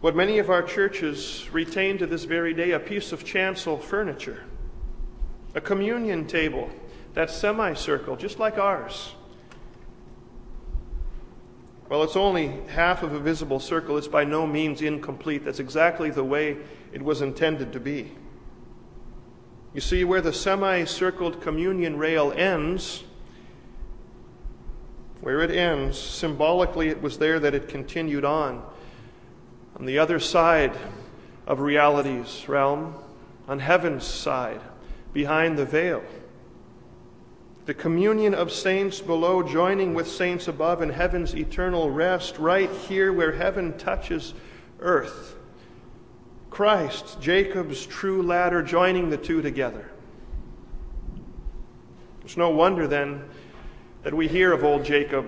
what 0.06 0.16
many 0.16 0.38
of 0.38 0.52
our 0.52 0.62
churches 0.62 1.50
retain 1.52 1.98
to 1.98 2.06
this 2.06 2.26
very 2.26 2.54
day 2.54 2.74
a 2.74 2.80
piece 2.80 3.12
of 3.12 3.26
chancel 3.26 3.80
furniture, 3.80 4.44
a 5.56 5.60
communion 5.60 6.28
table, 6.28 6.70
that 7.16 7.28
semicircle, 7.28 8.16
just 8.16 8.38
like 8.38 8.60
ours. 8.60 9.16
Well, 11.90 12.04
it's 12.04 12.16
only 12.16 12.54
half 12.68 13.02
of 13.02 13.14
a 13.14 13.20
visible 13.20 13.60
circle. 13.60 13.98
It's 13.98 14.08
by 14.08 14.26
no 14.26 14.46
means 14.46 14.84
incomplete. 14.84 15.44
That's 15.44 15.60
exactly 15.60 16.12
the 16.12 16.24
way 16.24 16.58
it 16.94 17.02
was 17.02 17.24
intended 17.24 17.74
to 17.74 17.80
be. 17.80 18.12
You 19.74 19.82
see, 19.82 20.04
where 20.04 20.22
the 20.22 20.34
semicircled 20.34 21.42
communion 21.42 21.98
rail 21.98 22.32
ends, 22.38 23.04
where 25.22 25.42
it 25.42 25.50
ends, 25.50 25.98
symbolically 25.98 26.90
it 26.90 27.02
was 27.02 27.18
there 27.18 27.40
that 27.40 27.56
it 27.56 27.68
continued 27.68 28.24
on. 28.24 28.64
On 29.78 29.86
the 29.86 30.00
other 30.00 30.20
side 30.20 30.76
of 31.46 31.60
reality's 31.60 32.48
realm, 32.48 32.96
on 33.48 33.60
heaven's 33.60 34.06
side, 34.06 34.62
behind 35.14 35.58
the 35.58 35.66
veil 35.66 36.04
the 37.66 37.74
communion 37.74 38.36
of 38.36 38.52
saints 38.52 39.02
below 39.02 39.42
joining 39.42 39.96
with 39.96 40.08
saints 40.08 40.48
above 40.48 40.84
in 40.84 40.90
heaven's 40.90 41.36
eternal 41.36 41.90
rest, 41.90 42.38
right 42.38 42.70
here 42.88 43.12
where 43.12 43.32
heaven 43.32 43.76
touches 43.78 44.36
earth. 44.80 45.36
Christ, 46.52 47.20
Jacob's 47.20 47.86
true 47.86 48.22
ladder, 48.22 48.62
joining 48.62 49.10
the 49.10 49.18
two 49.18 49.42
together. 49.42 49.90
It's 52.24 52.38
no 52.38 52.50
wonder 52.50 52.88
then 52.88 53.24
that 54.04 54.14
we 54.14 54.28
hear 54.28 54.54
of 54.54 54.64
old 54.64 54.86
Jacob, 54.86 55.28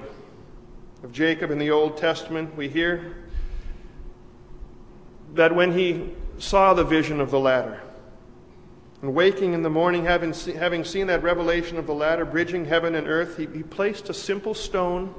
of 1.04 1.12
Jacob 1.12 1.50
in 1.50 1.58
the 1.58 1.72
Old 1.72 1.98
Testament. 1.98 2.56
We 2.56 2.70
hear 2.70 3.16
that 5.38 5.56
when 5.56 5.72
he 5.72 6.14
saw 6.38 6.74
the 6.74 6.84
vision 6.84 7.20
of 7.20 7.32
the 7.32 7.40
ladder, 7.40 7.82
and 9.02 9.14
waking 9.14 9.54
in 9.54 9.62
the 9.62 9.70
morning, 9.70 10.06
having, 10.06 10.34
see, 10.34 10.54
having 10.54 10.84
seen 10.84 11.08
that 11.08 11.22
revelation 11.24 11.78
of 11.78 11.86
the 11.86 11.94
ladder 11.94 12.26
bridging 12.26 12.66
heaven 12.66 12.96
and 12.96 13.08
earth, 13.08 13.38
he, 13.38 13.46
he 13.46 13.64
placed 13.64 14.10
a 14.10 14.14
simple 14.14 14.54
stone 14.54 15.14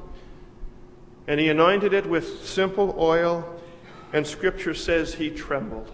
and 1.29 1.39
he 1.39 1.49
anointed 1.49 1.93
it 1.93 2.07
with 2.07 2.45
simple 2.45 2.95
oil, 2.99 3.61
and 4.15 4.27
Scripture 4.27 4.73
says 4.73 5.15
he 5.15 5.29
trembled. 5.29 5.93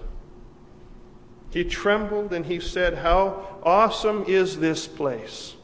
He 1.51 1.65
trembled 1.65 2.33
and 2.33 2.47
he 2.47 2.61
said, 2.61 2.99
How 2.99 3.59
awesome 3.65 4.25
is 4.29 4.59
this 4.59 4.87
place! 4.87 5.57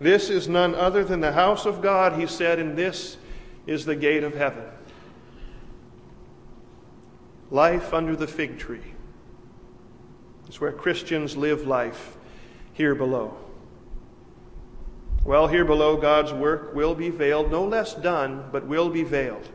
This 0.00 0.30
is 0.30 0.48
none 0.48 0.74
other 0.74 1.04
than 1.04 1.20
the 1.20 1.32
house 1.32 1.66
of 1.66 1.82
God, 1.82 2.18
he 2.18 2.26
said, 2.26 2.58
and 2.58 2.76
this 2.76 3.18
is 3.66 3.84
the 3.84 3.94
gate 3.94 4.24
of 4.24 4.34
heaven. 4.34 4.64
Life 7.50 7.92
under 7.92 8.16
the 8.16 8.26
fig 8.26 8.58
tree. 8.58 8.94
is 10.48 10.60
where 10.60 10.72
Christians 10.72 11.36
live 11.36 11.66
life 11.66 12.16
here 12.72 12.94
below. 12.94 13.36
Well, 15.24 15.48
here 15.48 15.64
below, 15.64 15.96
God's 15.96 16.32
work 16.32 16.74
will 16.74 16.94
be 16.94 17.08
veiled, 17.08 17.50
no 17.50 17.64
less 17.64 17.94
done, 17.94 18.44
but 18.52 18.66
will 18.66 18.90
be 18.90 19.02
veiled. 19.02 19.48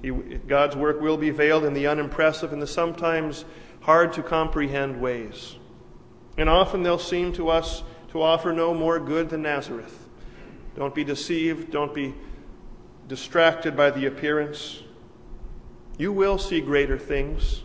He, 0.00 0.10
God's 0.10 0.76
work 0.76 1.00
will 1.00 1.16
be 1.16 1.30
veiled 1.30 1.64
in 1.64 1.74
the 1.74 1.88
unimpressive 1.88 2.52
and 2.52 2.62
the 2.62 2.66
sometimes 2.66 3.44
hard 3.80 4.12
to 4.12 4.22
comprehend 4.22 5.00
ways. 5.00 5.56
And 6.38 6.48
often 6.48 6.82
they'll 6.82 6.98
seem 6.98 7.32
to 7.34 7.48
us 7.48 7.82
to 8.10 8.22
offer 8.22 8.52
no 8.52 8.74
more 8.74 9.00
good 9.00 9.30
than 9.30 9.42
Nazareth. 9.42 10.08
Don't 10.76 10.94
be 10.94 11.02
deceived, 11.02 11.72
don't 11.72 11.94
be 11.94 12.14
distracted 13.08 13.76
by 13.76 13.90
the 13.90 14.06
appearance. 14.06 14.82
You 15.98 16.12
will 16.12 16.38
see 16.38 16.60
greater 16.60 16.98
things. 16.98 17.62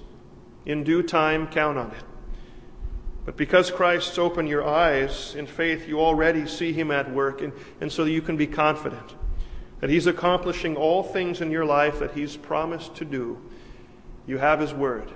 In 0.66 0.84
due 0.84 1.04
time, 1.04 1.48
count 1.48 1.78
on 1.78 1.92
it. 1.92 2.04
But 3.26 3.38
because 3.38 3.70
Christ's 3.70 4.18
opened 4.18 4.50
your 4.50 4.68
eyes 4.68 5.36
in 5.36 5.46
faith, 5.46 5.88
you 5.88 6.00
already 6.00 6.48
see 6.48 6.74
him 6.74 6.92
at 6.92 7.12
work, 7.12 7.42
and, 7.42 7.54
and 7.80 7.92
so 7.92 8.06
you 8.06 8.22
can 8.22 8.38
be 8.38 8.48
confident 8.48 9.16
that 9.80 9.90
he's 9.90 10.08
accomplishing 10.08 10.76
all 10.76 11.04
things 11.04 11.42
in 11.42 11.52
your 11.52 11.66
life 11.66 12.00
that 12.00 12.14
he's 12.14 12.38
promised 12.38 12.96
to 12.96 13.06
do. 13.06 13.40
You 14.28 14.38
have 14.38 14.60
his 14.60 14.74
word. 14.74 15.12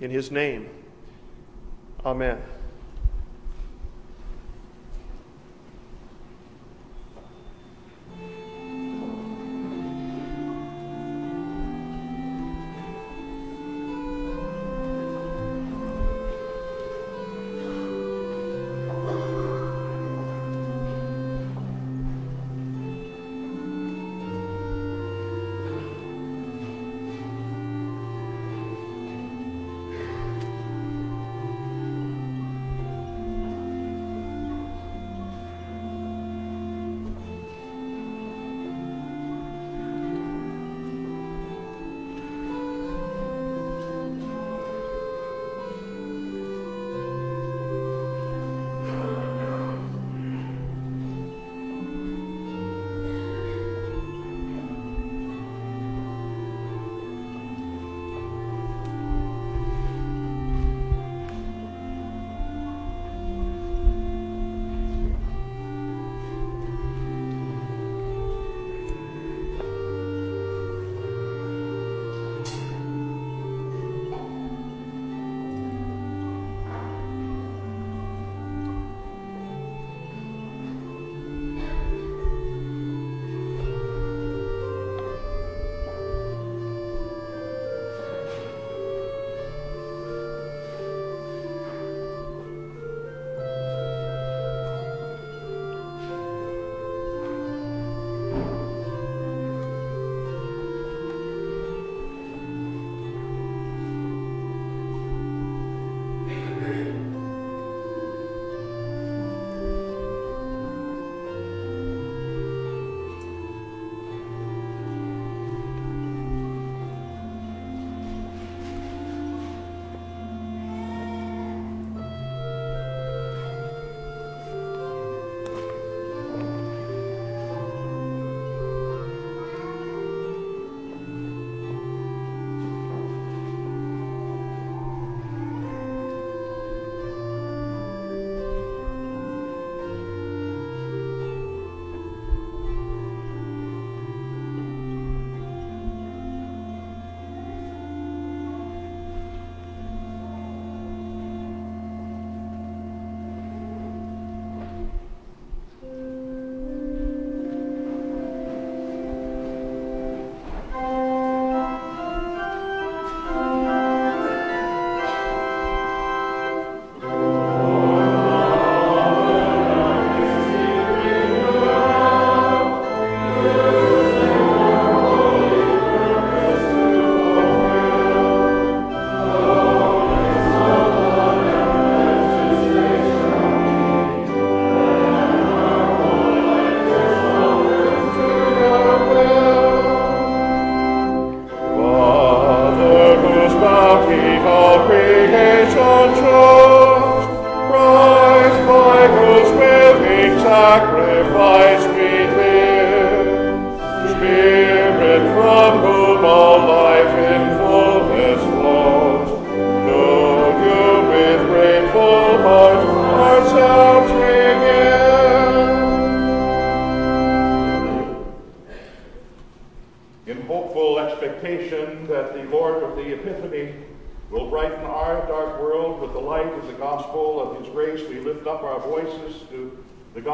In 0.00 0.10
his 0.10 0.30
name, 0.30 0.68
amen. 2.04 2.40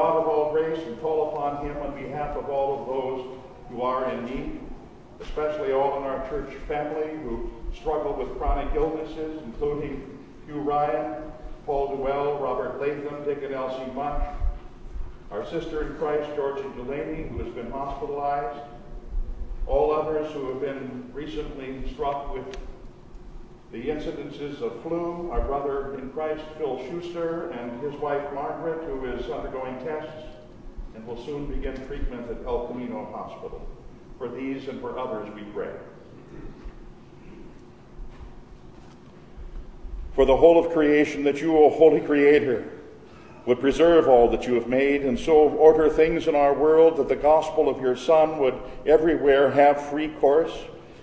God 0.05 0.19
of 0.19 0.29
all 0.29 0.53
grace 0.53 0.87
and 0.87 1.01
call 1.01 1.33
upon 1.33 1.65
him 1.65 1.79
on 1.79 1.95
behalf 1.95 2.37
of 2.37 2.51
all 2.51 2.79
of 2.79 2.87
those 2.87 3.39
who 3.71 3.81
are 3.81 4.13
in 4.13 4.27
need, 4.27 4.61
especially 5.19 5.73
all 5.73 5.97
in 5.97 6.03
our 6.03 6.29
church 6.29 6.53
family 6.69 7.17
who 7.23 7.51
struggle 7.75 8.13
with 8.13 8.37
chronic 8.37 8.69
illnesses, 8.75 9.41
including 9.43 10.19
Hugh 10.45 10.61
Ryan, 10.61 11.23
Paul 11.65 11.97
Duell, 11.97 12.39
Robert 12.39 12.79
Latham, 12.83 13.25
Dick 13.25 13.45
and 13.45 13.55
Elsie 13.55 13.91
Much, 13.93 14.23
our 15.31 15.47
sister 15.47 15.87
in 15.87 15.97
Christ, 15.97 16.29
Georgie 16.37 16.69
Delaney, 16.77 17.27
who 17.29 17.39
has 17.39 17.55
been 17.55 17.71
hospitalized, 17.71 18.61
all 19.67 19.91
others 19.91 20.31
who 20.35 20.51
have 20.51 20.61
been 20.61 21.11
recently 21.15 21.91
struck 21.95 22.35
with 22.35 22.59
the 23.75 23.89
incidences 23.89 24.63
of 24.63 24.81
flu, 24.83 25.29
our 25.33 25.41
brother 25.41 25.99
in 25.99 26.09
Christ, 26.11 26.45
Phil 26.59 26.79
Schuster, 26.89 27.51
and 27.51 27.83
his 27.83 27.93
wife, 28.01 28.23
Margaret, 28.33 28.85
who 28.85 29.05
is 29.07 29.29
undergoing 29.29 29.77
tests 29.85 30.29
and 30.95 31.05
will 31.05 31.23
soon 31.27 31.47
begin 31.47 31.75
treatment 31.89 32.31
at 32.31 32.47
El 32.47 32.69
Camino 32.69 33.05
Hospital. 33.07 33.67
For 34.17 34.29
these 34.29 34.69
and 34.69 34.81
for 34.81 34.97
others, 34.97 35.29
we 35.35 35.43
pray. 35.53 35.73
For 40.15 40.25
the 40.25 40.37
whole 40.37 40.65
of 40.65 40.73
creation, 40.73 41.25
that 41.25 41.41
you, 41.41 41.59
O 41.59 41.69
Holy 41.69 42.01
Creator, 42.01 42.71
would 43.45 43.59
preserve 43.59 44.07
all 44.07 44.31
that 44.31 44.47
you 44.47 44.55
have 44.55 44.69
made, 44.69 45.05
and 45.05 45.19
so 45.19 45.49
order 45.49 45.91
things 45.91 46.29
in 46.29 46.37
our 46.37 46.55
world 46.55 46.97
that 46.99 47.09
the 47.09 47.17
gospel 47.17 47.69
of 47.69 47.81
your 47.81 47.97
Son 47.97 48.39
would 48.39 48.55
everywhere 48.87 49.51
have 49.51 49.91
free 49.91 50.11
course 50.11 50.53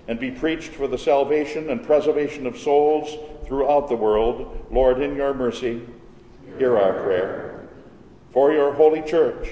and 0.08 0.20
be 0.20 0.32
preached 0.32 0.72
for 0.72 0.88
the 0.88 0.97
salvation 0.97 1.70
and 1.70 1.84
preservation 1.84 2.47
of 2.47 2.58
souls 2.58 3.18
throughout 3.45 3.88
the 3.88 3.95
world. 3.95 4.66
Lord, 4.72 5.02
in 5.02 5.16
your 5.16 5.34
mercy, 5.34 5.82
hear 6.58 6.78
our 6.78 6.93
prayer. 7.04 7.68
For 8.32 8.52
your 8.52 8.74
holy 8.74 9.02
church, 9.02 9.49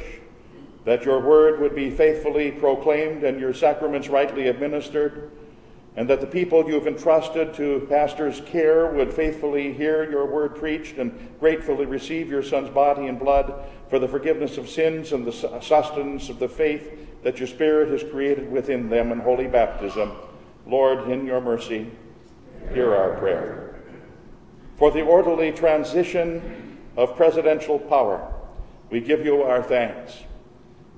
that 0.86 1.06
your 1.06 1.20
word 1.20 1.60
would 1.60 1.76
be 1.76 1.92
faithfully 1.92 2.52
proclaimed 2.52 3.24
and 3.24 3.40
your 3.40 3.54
sacraments 3.54 4.08
rightly 4.08 4.48
administered 4.48 5.32
and 5.96 6.10
that 6.10 6.22
the 6.22 6.28
people 6.28 6.66
you 6.66 6.76
have 6.76 6.88
entrusted 6.88 7.54
to 7.54 7.86
pastors' 7.90 8.42
care 8.46 8.88
would 8.88 9.14
faithfully 9.14 9.74
hear 9.74 10.10
your 10.10 10.26
word 10.26 10.56
preached 10.56 10.98
and 10.98 11.12
gratefully 11.42 11.86
receive 11.86 12.30
your 12.30 12.42
Son's 12.42 12.70
body 12.70 13.08
and 13.08 13.20
blood 13.20 13.54
for 13.90 14.00
the 14.00 14.08
forgiveness 14.08 14.58
of 14.58 14.70
sins 14.70 15.12
and 15.12 15.26
the 15.26 15.32
sustenance 15.62 16.30
of 16.30 16.40
the 16.40 16.48
faith 16.48 17.22
that 17.24 17.40
your 17.40 17.48
Spirit 17.48 17.90
has 17.90 18.10
created 18.10 18.50
within 18.50 18.88
them 18.88 19.12
in 19.12 19.20
holy 19.20 19.48
baptism. 19.48 20.14
Lord, 20.70 21.10
in 21.10 21.26
your 21.26 21.42
mercy, 21.42 21.90
hear 22.74 22.96
our 22.96 23.18
prayer. 23.18 23.82
For 24.78 24.92
the 24.92 25.02
orderly 25.02 25.52
transition 25.52 26.78
of 26.96 27.16
presidential 27.16 27.80
power, 27.80 28.34
we 28.90 29.02
give 29.02 29.26
you 29.26 29.42
our 29.44 29.64
thanks 29.64 30.24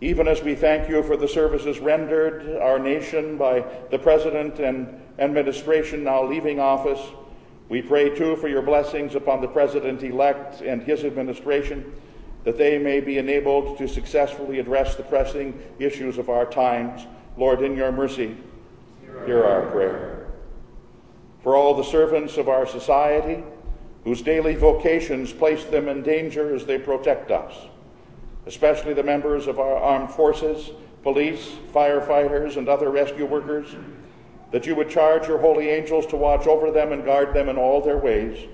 even 0.02 0.28
as 0.28 0.42
we 0.42 0.56
thank 0.56 0.90
you 0.90 1.04
for 1.04 1.16
the 1.16 1.28
services 1.28 1.80
rendered 1.80 2.58
our 2.58 2.80
nation 2.80 3.38
by 3.38 3.64
the 3.92 4.00
President 4.00 4.60
and 4.60 5.00
administration 5.20 6.04
now 6.04 6.24
leaving 6.24 6.60
office, 6.60 7.00
we 7.70 7.84
pray 7.84 8.14
too 8.16 8.36
for 8.38 8.48
your 8.48 8.64
blessings 8.64 9.14
upon 9.14 9.42
the 9.42 9.48
President 9.48 10.02
elect 10.02 10.62
and 10.62 10.82
his 10.82 11.04
administration, 11.04 11.94
that 12.44 12.58
they 12.58 12.80
may 12.80 13.00
be 13.00 13.20
enabled 13.20 13.78
to 13.78 13.88
successfully 13.88 14.58
address 14.58 14.96
the 14.96 15.04
pressing 15.04 15.58
issues 15.78 16.18
of 16.18 16.30
our 16.30 16.48
times. 16.48 17.06
Lord, 17.38 17.62
in 17.62 17.78
your 17.78 17.92
mercy, 17.92 18.36
hear 19.26 19.44
our 19.44 19.70
prayer. 19.72 20.28
For 21.44 21.56
all 21.56 21.74
the 21.76 21.84
servants 21.84 22.38
of 22.38 22.50
our 22.50 22.66
society, 22.66 23.44
whose 24.04 24.22
daily 24.22 24.56
vocations 24.56 25.34
place 25.34 25.64
them 25.66 25.88
in 25.88 26.04
danger 26.04 26.54
as 26.56 26.66
they 26.66 26.78
protect 26.78 27.32
us 27.32 27.56
especially 28.46 28.94
the 28.94 29.04
members 29.04 29.48
of 29.48 29.60
our 29.60 29.78
armed 29.78 30.12
forces, 30.12 30.72
police, 31.04 31.52
firefighters, 31.74 32.58
and 32.58 32.68
other 32.68 32.90
rescue 32.90 33.26
workers, 33.26 33.76
that 34.52 34.66
you 34.66 34.76
would 34.76 34.90
charge 34.90 35.28
your 35.28 35.40
holy 35.40 35.70
angels 35.70 36.06
to 36.08 36.18
watch 36.18 36.48
over 36.48 36.72
them 36.72 36.92
and 36.92 37.06
guard 37.06 37.34
them 37.34 37.50
in 37.50 37.58
all 37.58 37.82
their 37.82 37.98
ways. 37.98 38.48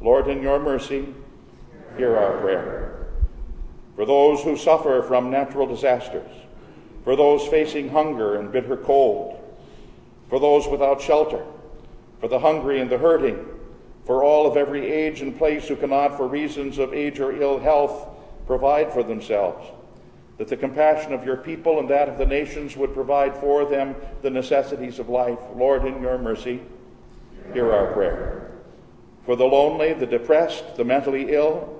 Lord, 0.00 0.28
in 0.28 0.42
your 0.42 0.58
mercy, 0.58 1.14
hear 1.96 2.16
our 2.16 2.38
prayer. 2.38 3.06
For 3.96 4.04
those 4.04 4.42
who 4.42 4.56
suffer 4.56 5.02
from 5.02 5.30
natural 5.30 5.66
disasters, 5.66 6.30
for 7.04 7.16
those 7.16 7.46
facing 7.46 7.90
hunger 7.90 8.36
and 8.36 8.52
bitter 8.52 8.76
cold, 8.76 9.39
for 10.30 10.40
those 10.40 10.66
without 10.68 11.02
shelter, 11.02 11.44
for 12.20 12.28
the 12.28 12.38
hungry 12.38 12.80
and 12.80 12.88
the 12.88 12.96
hurting, 12.96 13.44
for 14.06 14.22
all 14.22 14.46
of 14.46 14.56
every 14.56 14.90
age 14.90 15.20
and 15.20 15.36
place 15.36 15.68
who 15.68 15.76
cannot, 15.76 16.16
for 16.16 16.26
reasons 16.26 16.78
of 16.78 16.94
age 16.94 17.20
or 17.20 17.38
ill 17.42 17.58
health, 17.58 18.08
provide 18.46 18.92
for 18.92 19.02
themselves, 19.02 19.66
that 20.38 20.48
the 20.48 20.56
compassion 20.56 21.12
of 21.12 21.24
your 21.24 21.36
people 21.36 21.80
and 21.80 21.90
that 21.90 22.08
of 22.08 22.16
the 22.16 22.24
nations 22.24 22.76
would 22.76 22.94
provide 22.94 23.36
for 23.36 23.64
them 23.64 23.94
the 24.22 24.30
necessities 24.30 24.98
of 24.98 25.08
life. 25.08 25.38
Lord, 25.54 25.84
in 25.84 26.00
your 26.00 26.16
mercy, 26.16 26.60
hear 27.52 27.72
our 27.72 27.92
prayer. 27.92 28.52
For 29.26 29.36
the 29.36 29.44
lonely, 29.44 29.92
the 29.92 30.06
depressed, 30.06 30.76
the 30.76 30.84
mentally 30.84 31.34
ill, 31.34 31.76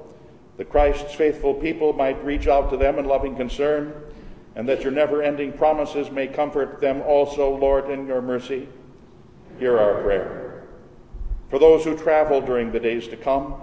that 0.56 0.68
Christ's 0.70 1.14
faithful 1.14 1.54
people 1.54 1.92
might 1.92 2.22
reach 2.24 2.46
out 2.46 2.70
to 2.70 2.76
them 2.76 2.98
in 2.98 3.06
loving 3.06 3.34
concern, 3.34 3.94
and 4.56 4.68
that 4.68 4.82
your 4.82 4.92
never 4.92 5.22
ending 5.22 5.52
promises 5.52 6.10
may 6.10 6.26
comfort 6.26 6.80
them 6.80 7.02
also, 7.02 7.54
Lord, 7.56 7.90
in 7.90 8.06
your 8.06 8.20
mercy. 8.20 8.68
Hear 9.58 9.78
our 9.78 10.02
prayer. 10.02 10.64
For 11.48 11.58
those 11.58 11.84
who 11.84 11.96
travel 11.96 12.40
during 12.40 12.72
the 12.72 12.80
days 12.80 13.08
to 13.08 13.16
come, 13.16 13.54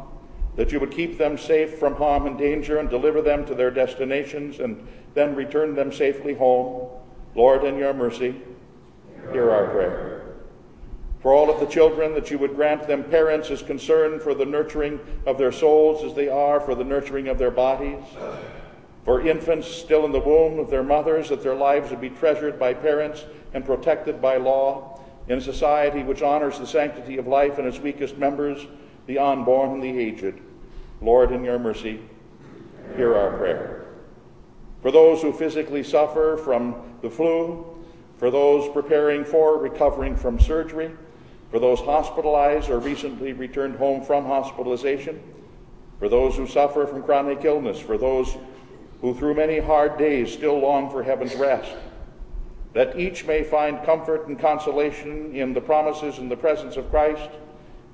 that 0.56 0.72
you 0.72 0.80
would 0.80 0.92
keep 0.92 1.18
them 1.18 1.38
safe 1.38 1.78
from 1.78 1.96
harm 1.96 2.26
and 2.26 2.38
danger 2.38 2.80
and 2.80 2.90
deliver 2.90 3.22
them 3.22 3.46
to 3.46 3.56
their 3.56 3.72
destinations 3.72 4.60
and 4.60 4.86
then 5.14 5.36
return 5.36 5.76
them 5.76 5.92
safely 5.92 6.34
home. 6.34 6.90
Lord, 7.36 7.64
in 7.64 7.78
your 7.78 7.94
mercy, 7.94 8.36
hear 9.32 9.52
our 9.52 9.68
prayer. 9.68 10.24
For 11.20 11.34
all 11.34 11.50
of 11.50 11.60
the 11.60 11.66
children, 11.66 12.14
that 12.14 12.32
you 12.32 12.38
would 12.38 12.56
grant 12.56 12.88
them 12.88 13.04
parents 13.04 13.50
as 13.50 13.62
concerned 13.62 14.22
for 14.22 14.34
the 14.34 14.46
nurturing 14.46 15.00
of 15.26 15.38
their 15.38 15.52
souls 15.52 16.04
as 16.04 16.14
they 16.16 16.30
are 16.30 16.60
for 16.60 16.76
the 16.76 16.84
nurturing 16.84 17.28
of 17.28 17.38
their 17.38 17.52
bodies. 17.52 18.04
For 19.08 19.26
infants 19.26 19.70
still 19.70 20.04
in 20.04 20.12
the 20.12 20.20
womb 20.20 20.60
of 20.60 20.70
their 20.70 20.84
mothers, 20.84 21.30
that 21.30 21.42
their 21.42 21.56
lives 21.56 21.92
would 21.92 22.02
be 22.02 22.10
treasured 22.10 22.60
by 22.60 22.74
parents 22.74 23.24
and 23.54 23.64
protected 23.64 24.22
by 24.22 24.36
law 24.36 25.00
in 25.30 25.38
a 25.38 25.42
society 25.42 26.04
which 26.04 26.22
honors 26.22 26.60
the 26.60 26.68
sanctity 26.68 27.18
of 27.18 27.26
life 27.26 27.58
and 27.58 27.66
its 27.66 27.80
weakest 27.80 28.18
members, 28.18 28.68
the 29.06 29.18
unborn 29.18 29.76
and 29.76 29.82
the 29.82 29.98
aged. 29.98 30.42
Lord, 31.02 31.32
in 31.32 31.46
your 31.46 31.58
mercy, 31.58 32.02
hear 32.98 33.16
our 33.16 33.38
prayer. 33.38 33.86
For 34.82 34.92
those 34.92 35.22
who 35.22 35.32
physically 35.32 35.84
suffer 35.84 36.36
from 36.36 36.76
the 37.02 37.10
flu, 37.10 37.66
for 38.18 38.30
those 38.30 38.70
preparing 38.74 39.24
for 39.24 39.58
recovering 39.58 40.18
from 40.18 40.38
surgery, 40.38 40.92
for 41.50 41.60
those 41.60 41.80
hospitalized 41.80 42.70
or 42.70 42.80
recently 42.80 43.32
returned 43.32 43.78
home 43.78 44.04
from 44.04 44.26
hospitalization, 44.26 45.24
for 45.98 46.10
those 46.10 46.36
who 46.36 46.46
suffer 46.46 46.86
from 46.86 47.04
chronic 47.04 47.46
illness, 47.46 47.80
for 47.80 47.98
those 47.98 48.36
who 49.02 49.14
through 49.14 49.36
many 49.36 49.60
hard 49.60 49.98
days 49.98 50.32
still 50.32 50.60
long 50.60 50.90
for 50.90 51.04
heaven's 51.04 51.36
rest, 51.36 51.76
that 52.74 53.00
each 53.00 53.26
may 53.26 53.44
find 53.44 53.84
comfort 53.86 54.28
and 54.28 54.40
consolation 54.40 55.36
in 55.36 55.54
the 55.54 55.62
promises 55.62 56.18
and 56.18 56.30
the 56.30 56.36
presence 56.36 56.78
of 56.78 56.90
Christ 56.90 57.30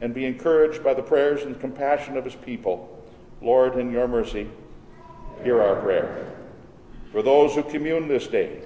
and 0.01 0.14
be 0.14 0.26
encouraged 0.26 0.84
by 0.84 0.93
the 0.93 1.01
prayers 1.01 1.43
and 1.43 1.60
compassion 1.60 2.18
of 2.18 2.26
his 2.26 2.36
people. 2.36 3.01
Lord, 3.41 3.78
in 3.78 3.91
your 3.91 4.08
mercy, 4.08 4.49
hear 5.43 5.62
our 5.62 5.82
prayer. 5.82 6.34
For 7.12 7.22
those 7.22 7.56
who 7.56 7.64
commune 7.64 8.08
this 8.08 8.28
day, 8.28 8.64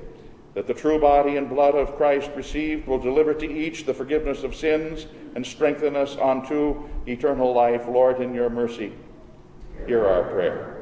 that 0.53 0.65
the 0.65 0.73
true 0.73 0.99
body 0.99 1.35
and 1.37 1.49
blood 1.49 1.75
of 1.75 1.95
Christ 1.97 2.31
received 2.35 2.87
will 2.87 2.97
deliver 2.97 3.33
to 3.35 3.45
each 3.45 3.85
the 3.85 3.93
forgiveness 3.93 4.43
of 4.43 4.55
sins 4.55 5.05
and 5.35 5.45
strengthen 5.45 5.95
us 5.95 6.17
unto 6.17 6.89
eternal 7.05 7.53
life. 7.53 7.87
Lord, 7.87 8.21
in 8.21 8.33
your 8.33 8.49
mercy, 8.49 8.93
hear 9.85 10.07
our 10.07 10.23
prayer. 10.23 10.76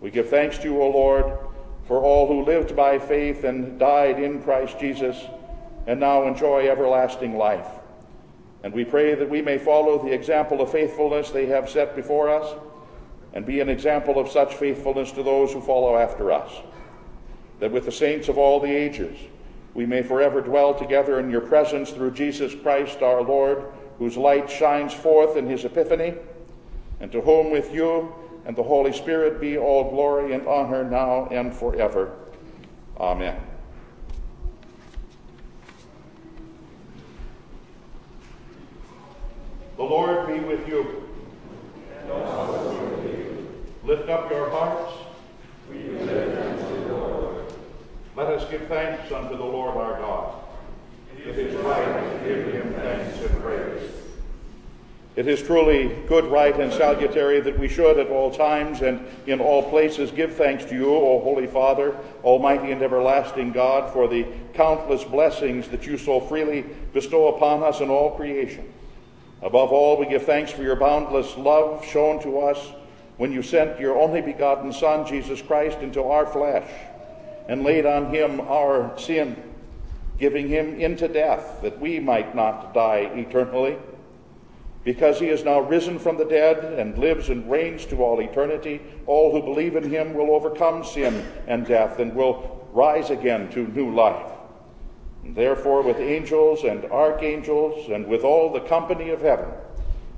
We 0.00 0.10
give 0.10 0.28
thanks 0.28 0.58
to 0.58 0.64
you, 0.64 0.82
O 0.82 0.90
Lord, 0.90 1.38
for 1.86 2.02
all 2.02 2.26
who 2.26 2.44
lived 2.44 2.74
by 2.76 2.98
faith 2.98 3.44
and 3.44 3.78
died 3.78 4.18
in 4.20 4.42
Christ 4.42 4.78
Jesus 4.78 5.16
and 5.86 6.00
now 6.00 6.26
enjoy 6.26 6.68
everlasting 6.68 7.36
life. 7.38 7.66
And 8.62 8.74
we 8.74 8.84
pray 8.84 9.14
that 9.14 9.30
we 9.30 9.42
may 9.42 9.58
follow 9.58 10.02
the 10.02 10.12
example 10.12 10.60
of 10.60 10.72
faithfulness 10.72 11.30
they 11.30 11.46
have 11.46 11.70
set 11.70 11.94
before 11.94 12.28
us 12.28 12.58
and 13.32 13.46
be 13.46 13.60
an 13.60 13.68
example 13.68 14.18
of 14.18 14.28
such 14.28 14.54
faithfulness 14.54 15.12
to 15.12 15.22
those 15.22 15.52
who 15.52 15.60
follow 15.60 15.96
after 15.96 16.32
us. 16.32 16.50
That 17.60 17.70
with 17.70 17.84
the 17.84 17.92
saints 17.92 18.28
of 18.28 18.38
all 18.38 18.60
the 18.60 18.74
ages, 18.74 19.16
we 19.74 19.86
may 19.86 20.02
forever 20.02 20.40
dwell 20.40 20.74
together 20.74 21.20
in 21.20 21.30
your 21.30 21.42
presence 21.42 21.90
through 21.90 22.12
Jesus 22.12 22.54
Christ 22.54 23.02
our 23.02 23.22
Lord, 23.22 23.64
whose 23.98 24.16
light 24.16 24.50
shines 24.50 24.92
forth 24.92 25.36
in 25.36 25.46
his 25.46 25.64
epiphany, 25.64 26.14
and 26.98 27.12
to 27.12 27.20
whom 27.20 27.50
with 27.50 27.72
you 27.72 28.14
and 28.46 28.54
the 28.54 28.62
Holy 28.62 28.92
Spirit 28.92 29.40
be 29.40 29.58
all 29.58 29.90
glory 29.90 30.32
and 30.32 30.46
honor 30.46 30.84
now 30.84 31.26
and 31.32 31.52
forever. 31.52 32.12
Amen. 32.98 33.36
The 39.76 39.82
Lord 39.82 40.28
be 40.28 40.38
with 40.38 40.66
you. 40.68 41.02
With 42.08 43.18
you. 43.18 43.64
Lift 43.82 44.08
up 44.08 44.30
your 44.30 44.48
hearts. 44.50 44.92
Let 48.14 48.28
us 48.28 48.48
give 48.48 48.62
thanks 48.68 49.12
unto 49.12 49.36
the 49.36 49.44
Lord 49.44 49.76
our 49.76 49.98
God. 49.98 50.34
It 51.18 51.36
is 51.36 51.54
right 51.56 51.84
to 51.84 52.24
give 52.24 52.54
him 52.54 52.72
thanks 52.74 53.20
and 53.20 53.42
praise. 53.42 53.75
It 55.16 55.26
is 55.28 55.42
truly 55.42 55.88
good, 56.06 56.26
right, 56.26 56.54
and 56.60 56.70
salutary 56.70 57.40
that 57.40 57.58
we 57.58 57.68
should 57.68 57.98
at 57.98 58.08
all 58.08 58.30
times 58.30 58.82
and 58.82 59.00
in 59.26 59.40
all 59.40 59.62
places 59.70 60.10
give 60.10 60.34
thanks 60.34 60.66
to 60.66 60.74
you, 60.74 60.94
O 60.94 61.20
Holy 61.20 61.46
Father, 61.46 61.96
Almighty 62.22 62.70
and 62.70 62.82
everlasting 62.82 63.52
God, 63.52 63.90
for 63.94 64.08
the 64.08 64.26
countless 64.52 65.04
blessings 65.04 65.68
that 65.68 65.86
you 65.86 65.96
so 65.96 66.20
freely 66.20 66.66
bestow 66.92 67.34
upon 67.34 67.62
us 67.62 67.80
and 67.80 67.90
all 67.90 68.14
creation. 68.14 68.70
Above 69.40 69.72
all, 69.72 69.98
we 69.98 70.04
give 70.04 70.24
thanks 70.24 70.52
for 70.52 70.62
your 70.62 70.76
boundless 70.76 71.34
love 71.38 71.82
shown 71.82 72.22
to 72.22 72.40
us 72.40 72.72
when 73.16 73.32
you 73.32 73.42
sent 73.42 73.80
your 73.80 73.98
only 73.98 74.20
begotten 74.20 74.70
Son, 74.70 75.06
Jesus 75.06 75.40
Christ, 75.40 75.78
into 75.78 76.02
our 76.02 76.26
flesh 76.26 76.70
and 77.48 77.64
laid 77.64 77.86
on 77.86 78.12
him 78.12 78.38
our 78.42 78.98
sin, 78.98 79.34
giving 80.18 80.48
him 80.48 80.78
into 80.78 81.08
death 81.08 81.62
that 81.62 81.80
we 81.80 82.00
might 82.00 82.34
not 82.34 82.74
die 82.74 83.10
eternally. 83.14 83.78
Because 84.86 85.18
he 85.18 85.26
is 85.26 85.42
now 85.44 85.58
risen 85.58 85.98
from 85.98 86.16
the 86.16 86.24
dead 86.24 86.78
and 86.78 86.96
lives 86.96 87.28
and 87.28 87.50
reigns 87.50 87.84
to 87.86 88.04
all 88.04 88.20
eternity, 88.20 88.80
all 89.06 89.32
who 89.32 89.42
believe 89.42 89.74
in 89.74 89.90
him 89.90 90.14
will 90.14 90.30
overcome 90.30 90.84
sin 90.84 91.26
and 91.48 91.66
death 91.66 91.98
and 91.98 92.14
will 92.14 92.68
rise 92.72 93.10
again 93.10 93.50
to 93.50 93.66
new 93.66 93.92
life. 93.92 94.30
And 95.24 95.34
therefore, 95.34 95.82
with 95.82 95.96
angels 95.98 96.62
and 96.62 96.84
archangels 96.84 97.90
and 97.90 98.06
with 98.06 98.22
all 98.22 98.52
the 98.52 98.60
company 98.60 99.10
of 99.10 99.22
heaven, 99.22 99.48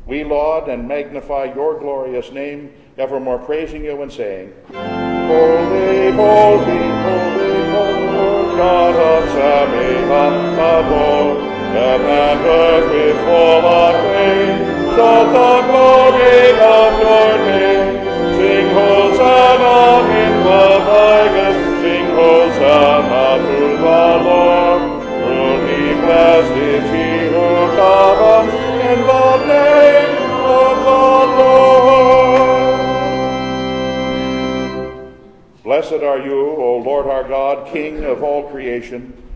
we 0.04 0.22
laud 0.22 0.68
and 0.68 0.86
magnify 0.86 1.54
your 1.54 1.80
glorious 1.80 2.30
name, 2.30 2.74
evermore 2.98 3.38
praising 3.38 3.86
you 3.86 4.02
and 4.02 4.12
saying, 4.12 4.52
Holy, 4.70 6.12
holy, 6.12 6.78
holy, 7.06 7.72
Lord, 7.72 8.56
God 8.58 8.96
of 8.96 9.30
Sabaoth. 9.30 11.17
Blessed 35.62 36.02
are 36.02 36.18
you, 36.18 36.56
O 36.56 36.78
Lord 36.78 37.06
our 37.06 37.28
God, 37.28 37.70
King 37.72 38.04
of 38.04 38.22
all 38.22 38.48
creation. 38.50 39.27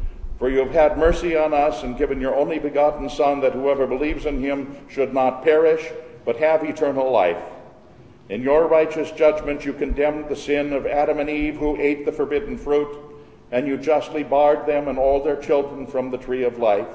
For 0.43 0.51
you 0.51 0.59
have 0.59 0.73
had 0.73 0.99
mercy 0.99 1.37
on 1.37 1.55
us 1.55 1.85
and 1.85 1.97
given 1.97 2.21
your 2.21 2.35
only 2.35 2.59
begotten 2.59 3.09
Son, 3.09 3.39
that 3.43 3.53
whoever 3.53 3.87
believes 3.87 4.27
in 4.27 4.43
him 4.43 4.77
should 4.89 5.15
not 5.15 5.45
perish, 5.45 5.89
but 6.25 6.39
have 6.39 6.65
eternal 6.65 7.13
life. 7.13 7.41
In 8.29 8.43
your 8.43 8.67
righteous 8.67 9.13
judgment, 9.13 9.65
you 9.65 9.73
condemned 9.73 10.29
the 10.29 10.35
sin 10.35 10.73
of 10.73 10.85
Adam 10.85 11.21
and 11.21 11.31
Eve, 11.31 11.59
who 11.59 11.81
ate 11.81 12.05
the 12.05 12.11
forbidden 12.11 12.59
fruit, 12.59 12.89
and 13.53 13.69
you 13.69 13.77
justly 13.77 14.25
barred 14.25 14.67
them 14.67 14.89
and 14.89 14.99
all 14.99 15.23
their 15.23 15.37
children 15.37 15.87
from 15.87 16.11
the 16.11 16.19
tree 16.19 16.43
of 16.43 16.59
life. 16.59 16.91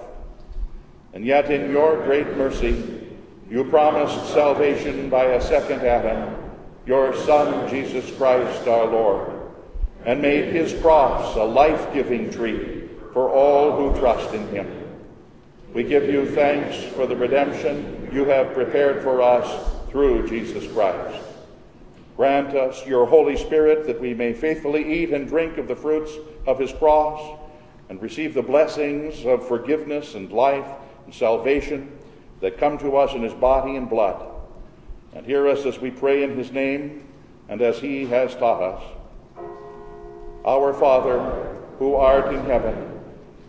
And 1.13 1.23
yet, 1.23 1.49
in 1.49 1.71
your 1.71 2.03
great 2.03 2.35
mercy, 2.35 3.07
you 3.49 3.63
promised 3.63 4.33
salvation 4.33 5.09
by 5.09 5.23
a 5.23 5.41
second 5.41 5.83
Adam, 5.83 6.35
your 6.85 7.15
Son, 7.15 7.69
Jesus 7.69 8.13
Christ 8.17 8.67
our 8.67 8.87
Lord, 8.87 9.31
and 10.03 10.21
made 10.21 10.53
his 10.53 10.73
cross 10.81 11.37
a 11.37 11.45
life 11.45 11.93
giving 11.93 12.29
tree 12.29 12.76
for 13.17 13.31
all 13.31 13.75
who 13.75 13.99
trust 13.99 14.31
in 14.35 14.47
him. 14.49 14.71
We 15.73 15.81
give 15.81 16.03
you 16.03 16.29
thanks 16.35 16.83
for 16.93 17.07
the 17.07 17.15
redemption 17.15 18.07
you 18.13 18.25
have 18.25 18.53
prepared 18.53 19.01
for 19.01 19.23
us 19.23 19.73
through 19.89 20.29
Jesus 20.29 20.71
Christ. 20.71 21.25
Grant 22.15 22.55
us 22.55 22.85
your 22.85 23.07
Holy 23.07 23.35
Spirit 23.35 23.87
that 23.87 23.99
we 23.99 24.13
may 24.13 24.33
faithfully 24.33 25.01
eat 25.01 25.09
and 25.09 25.27
drink 25.27 25.57
of 25.57 25.67
the 25.67 25.75
fruits 25.75 26.11
of 26.45 26.59
his 26.59 26.71
cross 26.73 27.39
and 27.89 27.99
receive 28.03 28.35
the 28.35 28.43
blessings 28.43 29.25
of 29.25 29.47
forgiveness 29.47 30.13
and 30.13 30.31
life 30.31 30.67
and 31.05 31.11
salvation 31.11 31.97
that 32.41 32.59
come 32.59 32.77
to 32.77 32.97
us 32.97 33.15
in 33.15 33.23
his 33.23 33.33
body 33.33 33.77
and 33.77 33.89
blood. 33.89 34.29
And 35.15 35.25
hear 35.25 35.47
us 35.47 35.65
as 35.65 35.79
we 35.79 35.89
pray 35.89 36.21
in 36.21 36.37
his 36.37 36.51
name 36.51 37.07
and 37.49 37.63
as 37.63 37.79
he 37.79 38.05
has 38.05 38.35
taught 38.35 38.61
us. 38.61 38.83
Our 40.45 40.71
Father, 40.71 41.55
who 41.79 41.95
art 41.95 42.31
in 42.31 42.45
heaven, 42.45 42.93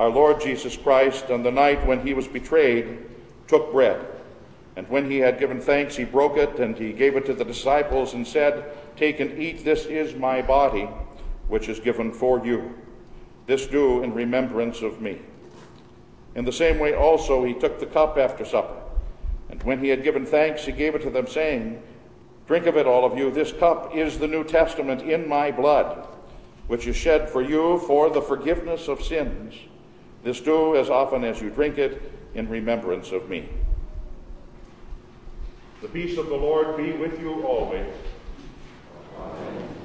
Our 0.00 0.08
Lord 0.08 0.40
Jesus 0.40 0.78
Christ, 0.78 1.30
on 1.30 1.42
the 1.42 1.50
night 1.50 1.86
when 1.86 2.00
he 2.00 2.14
was 2.14 2.26
betrayed, 2.26 3.00
took 3.46 3.70
bread. 3.70 4.06
And 4.74 4.88
when 4.88 5.10
he 5.10 5.18
had 5.18 5.38
given 5.38 5.60
thanks, 5.60 5.94
he 5.94 6.04
broke 6.04 6.38
it, 6.38 6.58
and 6.58 6.74
he 6.74 6.94
gave 6.94 7.16
it 7.16 7.26
to 7.26 7.34
the 7.34 7.44
disciples, 7.44 8.14
and 8.14 8.26
said, 8.26 8.72
Take 8.96 9.20
and 9.20 9.38
eat, 9.38 9.62
this 9.62 9.84
is 9.84 10.14
my 10.14 10.40
body, 10.40 10.88
which 11.48 11.68
is 11.68 11.78
given 11.80 12.12
for 12.12 12.42
you. 12.42 12.72
This 13.44 13.66
do 13.66 14.02
in 14.02 14.14
remembrance 14.14 14.80
of 14.80 15.02
me. 15.02 15.20
In 16.34 16.46
the 16.46 16.52
same 16.52 16.78
way 16.78 16.94
also 16.94 17.44
he 17.44 17.52
took 17.52 17.78
the 17.78 17.84
cup 17.84 18.16
after 18.16 18.46
supper. 18.46 18.80
And 19.50 19.62
when 19.64 19.80
he 19.80 19.90
had 19.90 20.02
given 20.02 20.24
thanks, 20.24 20.64
he 20.64 20.72
gave 20.72 20.94
it 20.94 21.02
to 21.02 21.10
them, 21.10 21.26
saying, 21.26 21.82
Drink 22.46 22.64
of 22.64 22.78
it, 22.78 22.86
all 22.86 23.04
of 23.04 23.18
you. 23.18 23.30
This 23.30 23.52
cup 23.52 23.94
is 23.94 24.18
the 24.18 24.28
New 24.28 24.44
Testament 24.44 25.02
in 25.02 25.28
my 25.28 25.50
blood, 25.50 26.08
which 26.68 26.86
is 26.86 26.96
shed 26.96 27.28
for 27.28 27.42
you 27.42 27.80
for 27.80 28.08
the 28.08 28.22
forgiveness 28.22 28.88
of 28.88 29.02
sins. 29.02 29.54
This 30.22 30.40
do 30.40 30.76
as 30.76 30.90
often 30.90 31.24
as 31.24 31.40
you 31.40 31.50
drink 31.50 31.78
it 31.78 32.12
in 32.34 32.48
remembrance 32.48 33.12
of 33.12 33.28
me. 33.28 33.48
The 35.82 35.88
peace 35.88 36.18
of 36.18 36.28
the 36.28 36.36
Lord 36.36 36.76
be 36.76 36.92
with 36.92 37.18
you 37.20 37.42
always. 37.42 37.94
Amen. 39.18 39.79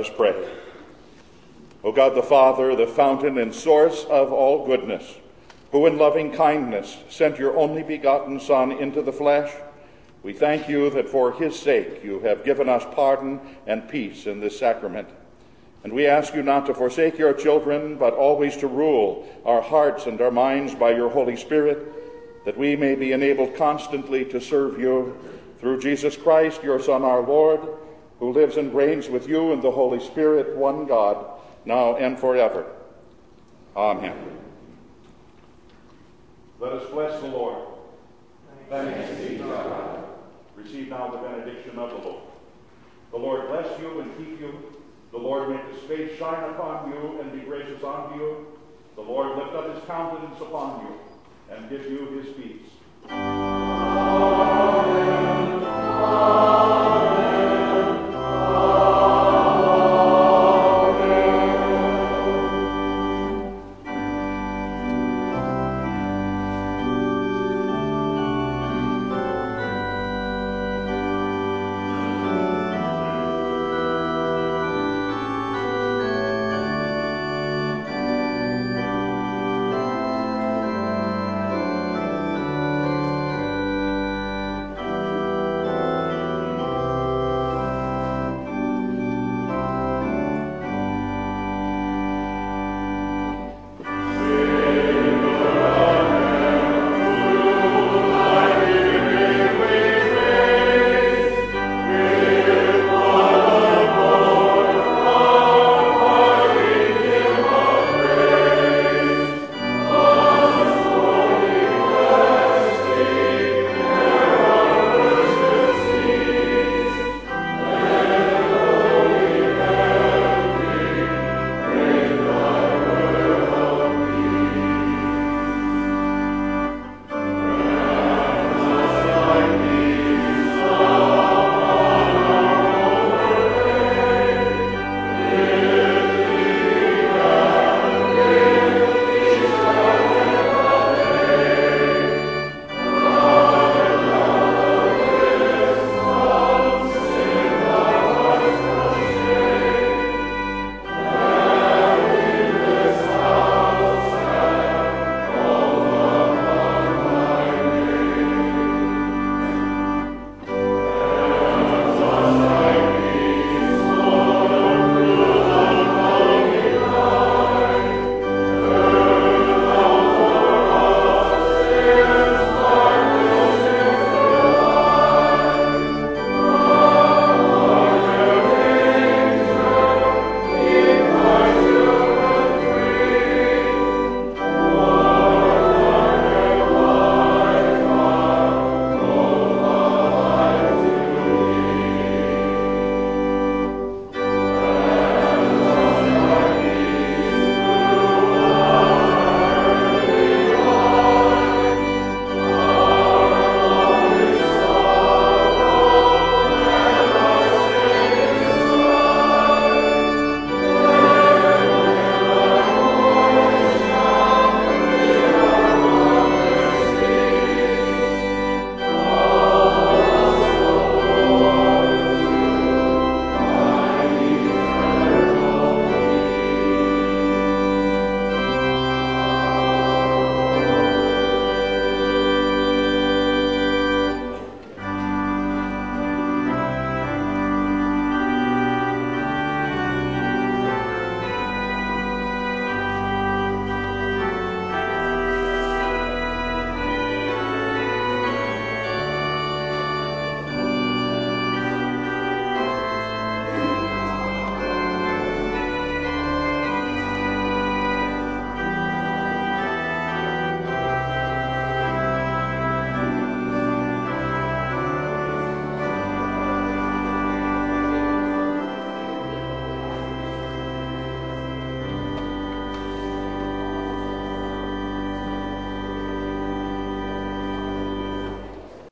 Us 0.00 0.10
pray. 0.16 0.34
O 1.84 1.92
God 1.92 2.14
the 2.14 2.22
Father, 2.22 2.74
the 2.74 2.86
fountain 2.86 3.38
and 3.38 3.54
source 3.54 4.04
of 4.04 4.32
all 4.32 4.66
goodness, 4.66 5.16
who 5.72 5.86
in 5.86 5.98
loving 5.98 6.32
kindness 6.32 6.98
sent 7.08 7.38
your 7.38 7.56
only 7.56 7.82
begotten 7.82 8.40
Son 8.40 8.72
into 8.72 9.02
the 9.02 9.12
flesh, 9.12 9.52
we 10.22 10.32
thank 10.32 10.68
you 10.68 10.90
that 10.90 11.08
for 11.08 11.32
his 11.32 11.58
sake 11.58 12.04
you 12.04 12.20
have 12.20 12.44
given 12.44 12.68
us 12.68 12.84
pardon 12.92 13.40
and 13.66 13.88
peace 13.88 14.26
in 14.26 14.40
this 14.40 14.58
sacrament. 14.58 15.08
And 15.82 15.92
we 15.92 16.06
ask 16.06 16.34
you 16.34 16.42
not 16.42 16.66
to 16.66 16.74
forsake 16.74 17.18
your 17.18 17.32
children, 17.32 17.96
but 17.96 18.12
always 18.12 18.56
to 18.58 18.66
rule 18.66 19.26
our 19.46 19.62
hearts 19.62 20.06
and 20.06 20.20
our 20.20 20.30
minds 20.30 20.74
by 20.74 20.90
your 20.90 21.08
Holy 21.08 21.36
Spirit, 21.36 22.44
that 22.44 22.58
we 22.58 22.76
may 22.76 22.94
be 22.94 23.12
enabled 23.12 23.56
constantly 23.56 24.26
to 24.26 24.40
serve 24.40 24.78
you 24.78 25.16
through 25.58 25.80
Jesus 25.80 26.16
Christ, 26.16 26.62
your 26.62 26.80
Son, 26.80 27.02
our 27.02 27.22
Lord, 27.22 27.60
who 28.20 28.32
lives 28.32 28.56
and 28.58 28.72
reigns 28.72 29.08
with 29.08 29.26
you 29.26 29.52
and 29.52 29.62
the 29.62 29.70
Holy 29.70 29.98
Spirit, 29.98 30.56
one 30.56 30.86
God, 30.86 31.40
now 31.64 31.96
and 31.96 32.18
forever. 32.18 32.66
Amen. 33.74 34.16
Let 36.60 36.72
us 36.74 36.90
bless 36.90 37.20
the 37.20 37.28
Lord. 37.28 37.66
Thanks 38.68 39.20
be 39.20 39.38
to 39.38 39.44
God. 39.44 40.04
Receive 40.54 40.88
now 40.90 41.08
the 41.08 41.16
benediction 41.16 41.78
of 41.78 41.90
the 41.90 41.96
Lord. 41.96 42.22
The 43.10 43.16
Lord 43.16 43.48
bless 43.48 43.80
you 43.80 44.00
and 44.00 44.16
keep 44.18 44.38
you. 44.40 44.72
The 45.10 45.18
Lord 45.18 45.48
make 45.48 45.64
his 45.74 45.82
face 45.88 46.16
shine 46.18 46.50
upon 46.50 46.92
you 46.92 47.20
and 47.20 47.32
be 47.32 47.40
gracious 47.40 47.82
unto 47.82 48.16
you. 48.16 48.46
The 48.94 49.00
Lord 49.00 49.38
lift 49.38 49.54
up 49.54 49.74
his 49.74 49.82
countenance 49.86 50.40
upon 50.40 50.86
you 50.86 50.92
and 51.56 51.68
give 51.68 51.90
you 51.90 52.06
his 52.20 52.26
peace. 52.36 52.68
Amen. 53.08 54.40
Amen. 55.64 56.79